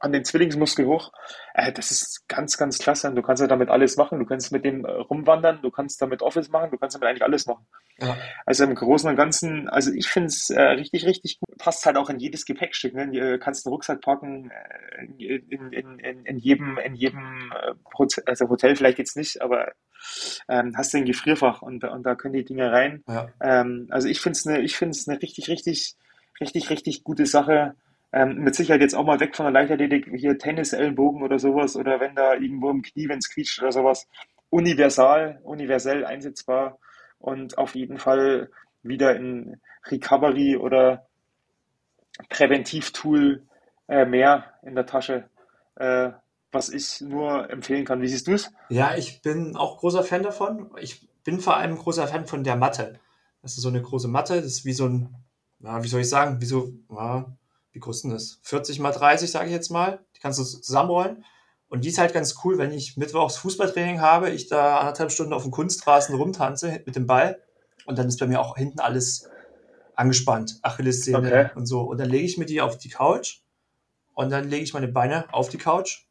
[0.00, 1.12] an den Zwillingsmuskel hoch.
[1.54, 3.08] Äh, das ist ganz, ganz klasse.
[3.08, 4.18] Und du kannst ja damit alles machen.
[4.18, 7.24] Du kannst mit dem äh, rumwandern, du kannst damit Office machen, du kannst damit eigentlich
[7.24, 7.66] alles machen.
[8.00, 8.16] ja,
[8.46, 11.58] Also im Großen und Ganzen, also ich finde es äh, richtig, richtig gut.
[11.58, 12.94] Passt halt auch in jedes Gepäckstück.
[12.94, 13.08] Ne?
[13.08, 18.24] Du kannst einen Rucksack packen, äh, in, in, in, in jedem, in jedem äh, Hotel,
[18.26, 19.72] also Hotel vielleicht jetzt nicht, aber
[20.48, 23.02] ähm, hast du ein Gefrierfach und, und da können die Dinge rein.
[23.08, 23.28] ja.
[23.40, 25.96] Ähm, also ich finde es eine, ich finde es eine richtig, richtig,
[26.40, 27.74] richtig, richtig gute Sache.
[28.12, 31.76] Ähm, mit Sicherheit jetzt auch mal weg von der Leichtathletik, hier Tennis, Ellenbogen oder sowas,
[31.76, 34.08] oder wenn da irgendwo im Knie, wenn es quietscht oder sowas.
[34.50, 36.78] Universal, universell einsetzbar
[37.18, 38.50] und auf jeden Fall
[38.82, 41.06] wieder in Recovery oder
[42.30, 43.42] Präventivtool
[43.88, 45.28] äh, mehr in der Tasche,
[45.76, 46.10] äh,
[46.50, 48.00] was ich nur empfehlen kann.
[48.00, 48.50] Wie siehst du es?
[48.70, 50.70] Ja, ich bin auch großer Fan davon.
[50.80, 53.00] Ich bin vor allem großer Fan von der Matte.
[53.42, 55.14] Das ist so eine große Matte, das ist wie so ein,
[55.60, 57.26] ja, wie soll ich sagen, wie so, ja,
[57.72, 58.38] wie groß ist denn das?
[58.42, 60.00] 40 mal 30, sage ich jetzt mal.
[60.16, 61.24] Die kannst du zusammenrollen.
[61.68, 65.34] Und die ist halt ganz cool, wenn ich mittwochs Fußballtraining habe, ich da anderthalb Stunden
[65.34, 67.42] auf dem Kunstrasen rumtanze mit dem Ball
[67.84, 69.28] und dann ist bei mir auch hinten alles
[69.94, 71.50] angespannt, Achillessehne Okay.
[71.54, 71.82] und so.
[71.82, 73.40] Und dann lege ich mir die auf die Couch
[74.14, 76.06] und dann lege ich meine Beine auf die Couch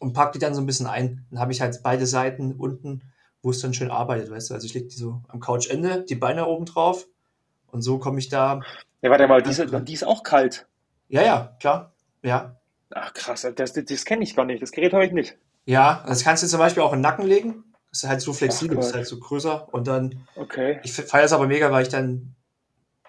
[0.00, 1.26] und packe die dann so ein bisschen ein.
[1.30, 3.02] Dann habe ich halt beide Seiten unten,
[3.42, 4.54] wo es dann schön arbeitet, weißt du.
[4.54, 7.06] Also ich lege die so am Couchende, die Beine oben drauf
[7.68, 8.60] und so komme ich da
[9.02, 9.84] Ja, warte mal, gut an.
[9.84, 10.66] die ist auch kalt.
[11.10, 11.92] Ja, ja, klar.
[12.22, 12.56] Ja.
[12.94, 14.62] Ach krass, das, das, das kenne ich gar nicht.
[14.62, 15.36] Das Gerät habe ich nicht.
[15.64, 17.64] Ja, das kannst du zum Beispiel auch in den Nacken legen.
[17.92, 20.80] Es ist halt so flexibel, Ach ist halt so größer und dann, Okay.
[20.84, 22.36] ich feiere es aber mega, weil ich dann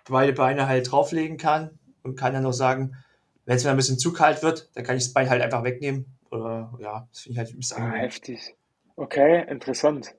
[0.10, 2.96] beide Beine halt drauflegen kann und kann dann noch sagen,
[3.46, 5.64] wenn es mir ein bisschen zu kalt wird, dann kann ich das Bein halt einfach
[5.64, 6.18] wegnehmen.
[6.32, 8.02] Oder ja, das finde ich halt ein bisschen Ah, angenehm.
[8.02, 8.56] heftig.
[8.96, 10.16] Okay, interessant.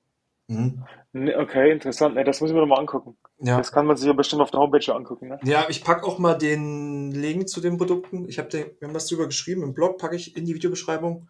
[0.48, 0.84] Mhm.
[1.12, 2.14] Ne, Okay, interessant.
[2.14, 3.16] Ne, das muss ich mir noch mal angucken.
[3.38, 3.58] Ja.
[3.58, 5.38] Das kann man sich ja bestimmt auf der Homepage angucken, ne?
[5.44, 8.28] Ja, ich packe auch mal den Link zu den Produkten.
[8.28, 11.28] Ich habe den, wir haben was drüber geschrieben im Blog, packe ich in die Videobeschreibung.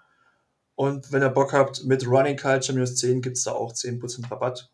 [0.82, 4.28] Und wenn ihr Bock habt, mit Running Culture minus 10 gibt es da auch 10%
[4.28, 4.68] Rabatt.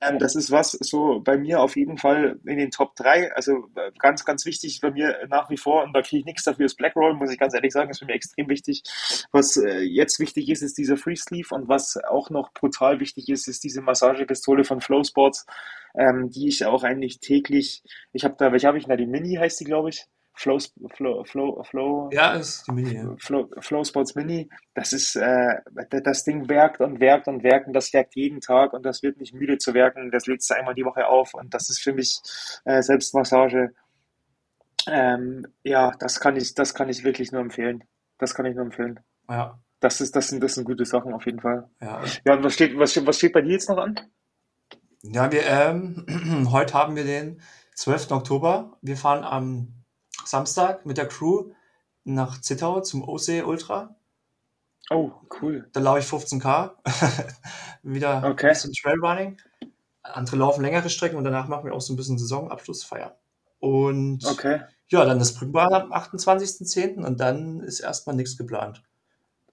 [0.00, 3.34] Ähm, das ist was so bei mir auf jeden Fall in den Top 3.
[3.34, 6.44] Also äh, ganz, ganz wichtig bei mir nach wie vor, und da kriege ich nichts
[6.44, 8.82] dafür, ist Black Roll, muss ich ganz ehrlich sagen, ist für mich extrem wichtig.
[9.30, 13.28] Was äh, jetzt wichtig ist, ist dieser Free Sleeve und was auch noch brutal wichtig
[13.28, 15.44] ist, ist diese Massagepistole von Flow Sports,
[15.94, 17.82] ähm, die ich auch eigentlich täglich,
[18.14, 18.96] ich habe da, welche habe ich da?
[18.96, 20.06] Die Mini heißt die, glaube ich.
[20.34, 20.58] Flow,
[20.94, 22.94] Flow, Flow, Flow, ja, ist die Mini.
[22.94, 23.14] Ja.
[23.18, 25.56] Flow, Flow Sports Mini, das ist, äh,
[25.90, 29.18] das Ding werkt und werkt und werkt und das werkt jeden Tag und das wird
[29.18, 31.92] nicht müde zu werken, das lädst du einmal die Woche auf und das ist für
[31.92, 32.20] mich
[32.64, 33.74] äh, Selbstmassage.
[34.88, 37.84] Ähm, ja, das kann ich, das kann ich wirklich nur empfehlen.
[38.18, 39.00] Das kann ich nur empfehlen.
[39.28, 41.68] Ja, Das ist, das sind, das sind gute Sachen auf jeden Fall.
[41.80, 42.02] ja.
[42.24, 44.00] Ja, und was steht, was steht, was steht bei dir jetzt noch an?
[45.02, 47.40] Ja, wir, ähm, heute haben wir den
[47.74, 48.10] 12.
[48.12, 48.78] Oktober.
[48.80, 49.81] Wir fahren am
[50.26, 51.52] Samstag mit der Crew
[52.04, 53.94] nach Zittau zum OC Ultra.
[54.90, 55.10] Oh,
[55.40, 55.68] cool.
[55.72, 56.72] Da laufe ich 15k.
[57.82, 58.48] Wieder ein Okay.
[58.48, 59.38] bisschen Trailrunning.
[60.02, 63.16] Andere laufen längere Strecken und danach machen wir auch so ein bisschen Saisonabschlussfeier.
[63.60, 64.60] Und Okay.
[64.88, 67.04] ja, dann das Brückenbahn am 28.10.
[67.04, 68.82] und dann ist erstmal nichts geplant.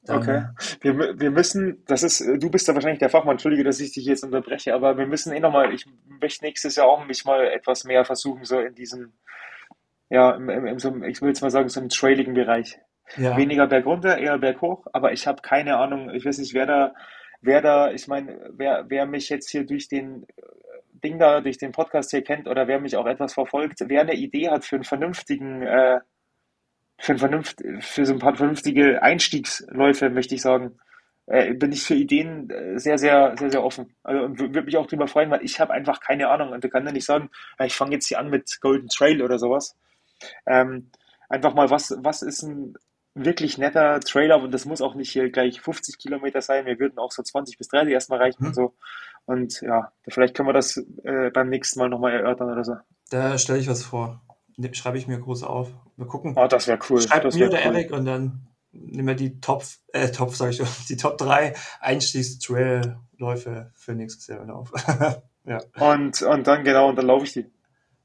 [0.03, 0.43] Dann, Okay.
[0.82, 4.05] Wir, wir müssen, das ist, du bist da wahrscheinlich der Fachmann, entschuldige, dass ich dich
[4.05, 7.84] jetzt unterbreche, aber wir müssen eh nochmal, ich möchte nächstes Jahr auch mich mal etwas
[7.84, 9.13] mehr versuchen, so in diesem,
[10.10, 12.80] ja, im, im, im, so, ich will jetzt mal sagen, so im trailigen Bereich.
[13.18, 16.93] Ja, Weniger bergunter, eher berghoch, aber ich habe keine Ahnung, ich weiß nicht, wer da,
[17.41, 20.41] wer da, ich meine, wer, wer mich jetzt hier durch den äh,
[21.03, 24.14] Ding da, durch den Podcast hier kennt oder wer mich auch etwas verfolgt, wer eine
[24.14, 26.01] Idee hat für einen vernünftigen, äh,
[26.99, 30.78] für, ein vernünft, für so ein paar vernünftige Einstiegsläufe, möchte ich sagen,
[31.26, 33.95] äh, bin ich für Ideen äh, sehr, sehr, sehr, sehr offen.
[34.03, 36.70] Also und würde mich auch drüber freuen, weil ich habe einfach keine Ahnung und du
[36.70, 37.30] kannst ja nicht sagen,
[37.64, 39.76] ich fange jetzt hier an mit Golden Trail oder sowas.
[40.45, 40.91] Ähm,
[41.30, 42.74] einfach mal, was, was ist ein
[43.15, 46.97] wirklich netter Trailer und das muss auch nicht hier gleich 50 Kilometer sein, wir würden
[46.99, 48.47] auch so 20 bis 30 erstmal reichen Mhm.
[48.47, 48.76] und so.
[49.26, 52.76] Und ja, vielleicht können wir das äh, beim nächsten Mal nochmal erörtern oder so.
[53.09, 54.22] da stelle ich was vor.
[54.57, 55.70] Ne, Schreibe ich mir groß auf.
[55.97, 56.34] Wir gucken.
[56.36, 57.01] Oh, das wäre cool.
[57.01, 57.76] Schreibt Das mir wäre der cool.
[57.76, 59.63] Erik und dann nehmen wir die Top,
[59.93, 64.72] äh, Top, sag ich schon, die Top 3 Einstiegs-Trail-Läufe für nächstes Jahr wieder auf.
[65.45, 65.59] ja.
[65.80, 67.45] Und, und dann genau, und dann laufe ich die.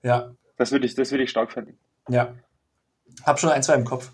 [0.03, 1.79] ja, Das würde ich, das würde ich stark finden.
[2.09, 2.35] Ja.
[3.25, 4.11] Hab schon ein, zwei im Kopf.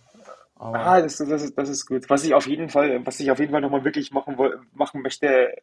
[0.57, 2.09] Aber Ah, das, das ist, das ist gut.
[2.11, 4.37] Was ich auf jeden Fall, was ich auf jeden Fall nochmal wirklich machen,
[4.75, 5.55] machen möchte,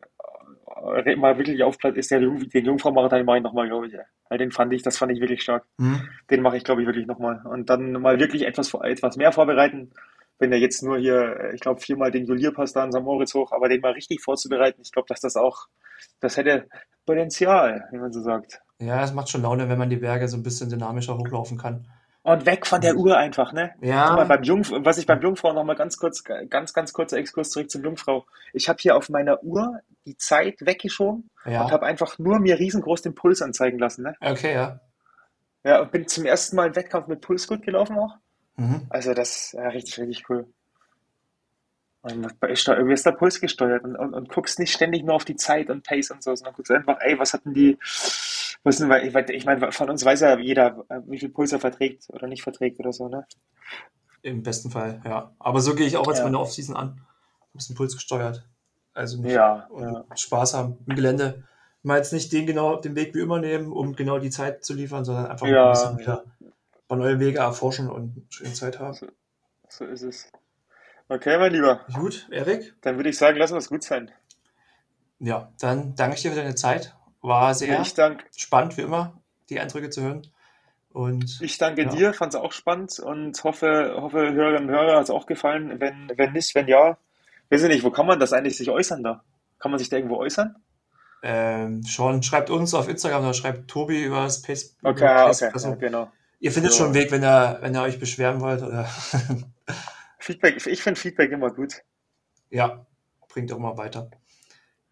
[1.06, 3.94] äh, mal wirklich aufplatt, ist der Jung, den Jungfrau-Marathon mache ich nochmal, glaube ich.
[4.30, 5.66] Weil den fand ich, das fand ich wirklich stark.
[5.78, 7.42] hm, Den mache ich, glaube ich, wirklich nochmal.
[7.46, 9.92] Und dann mal wirklich etwas, etwas mehr vorbereiten.
[10.40, 13.02] Wenn er jetzt nur hier, äh, ich glaube, viermal den Julierpass da an St.
[13.02, 15.68] Moritz hoch, aber den mal richtig vorzubereiten, ich glaube, dass das auch,
[16.20, 16.68] das hätte
[17.06, 18.62] Potenzial, wie man so sagt.
[18.80, 21.88] ja, es macht schon Laune, wenn man die Berge so ein bisschen dynamischer hochlaufen kann.
[22.28, 23.72] Und weg von der Uhr einfach, ne?
[23.76, 26.92] Guck mal, Ja, beim Jungf was ich beim Jungfrau noch mal ganz kurz, ganz, ganz
[26.92, 28.26] kurzer Exkurs zurück zum Jungfrau.
[28.52, 31.72] Ich habe hier auf meiner Uhr die Zeit weggeschoben und ja.
[31.72, 34.16] habe einfach nur mir riesengroß den Puls anzeigen lassen, ne?
[34.20, 34.82] Okay, ja.
[35.64, 38.18] Ja, und bin zum ersten Mal im Wettkampf mit Pulsgurt gelaufen auch.
[38.58, 38.82] Mhm.
[38.90, 40.48] Also das ist ja, richtig, richtig cool.
[42.02, 45.16] Und ist da, irgendwie ist der Puls gesteuert und, und, und guckst nicht ständig nur
[45.16, 47.78] auf die Zeit und Pace und so, sondern guckst einfach, ey, was hatten die,
[48.66, 51.60] denn, weil ich, ich meine, von uns weiß ja jeder, äh, wie viel Puls er
[51.60, 53.26] verträgt oder nicht verträgt oder so, ne?
[54.22, 55.34] Im besten Fall, ja.
[55.40, 56.24] Aber so gehe ich auch jetzt Ja.
[56.26, 56.88] meine Off-Season an.
[56.90, 58.48] Ein bisschen Puls gesteuert.
[58.94, 60.06] Also nicht Ja, und ja.
[60.16, 61.44] Spaß haben im Gelände.
[61.84, 64.74] Mal jetzt nicht den genau den Weg wie immer nehmen, um genau die Zeit zu
[64.74, 66.54] liefern, sondern einfach mal ein Ja, bisschen wieder ein
[66.88, 68.98] paar neue Wege erforschen und eine schöne Zeit haben.
[69.70, 70.32] So ist es.
[71.10, 71.86] Okay, mein Lieber.
[71.94, 72.76] Gut, Erik?
[72.82, 74.12] Dann würde ich sagen, lassen wir es gut sein.
[75.20, 76.96] Ja, dann danke ich dir für deine Zeit.
[77.28, 79.20] War sehr Ich, dank, spannend, wie immer,
[79.50, 80.28] die Eindrücke zu hören.
[80.92, 81.90] Und ich danke Ja.
[81.90, 85.80] dir, fand es auch spannend und hoffe, hoffe Hörerinnen und Hörer hat es auch gefallen.
[85.80, 86.98] Wenn, wenn nicht, wenn ja,
[87.50, 89.24] weiß ich nicht, wo kann man das eigentlich sich äußern da?
[89.60, 90.56] Kann man sich da irgendwo äußern?
[91.24, 94.76] ähm, schon, schreibt uns auf Instagram oder schreibt Tobi über das Pace.
[94.84, 96.12] Okay, ah, Pace- okay, also, ja, genau.
[96.40, 96.78] Ihr findet Ja.
[96.78, 98.62] schon einen Weg, wenn ihr, wenn ihr euch beschweren wollt.
[98.62, 98.86] Oder
[100.20, 101.82] Feedback, ich finde Feedback immer gut.
[102.52, 102.86] ja,
[103.30, 104.10] bringt auch mal weiter.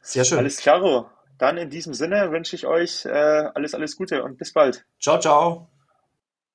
[0.01, 0.39] Sehr schön.
[0.39, 1.09] Alles klaro.
[1.37, 4.85] Dann in diesem Sinne wünsche ich euch äh, alles, alles Gute und bis bald.
[4.99, 5.74] Ciao, ciao.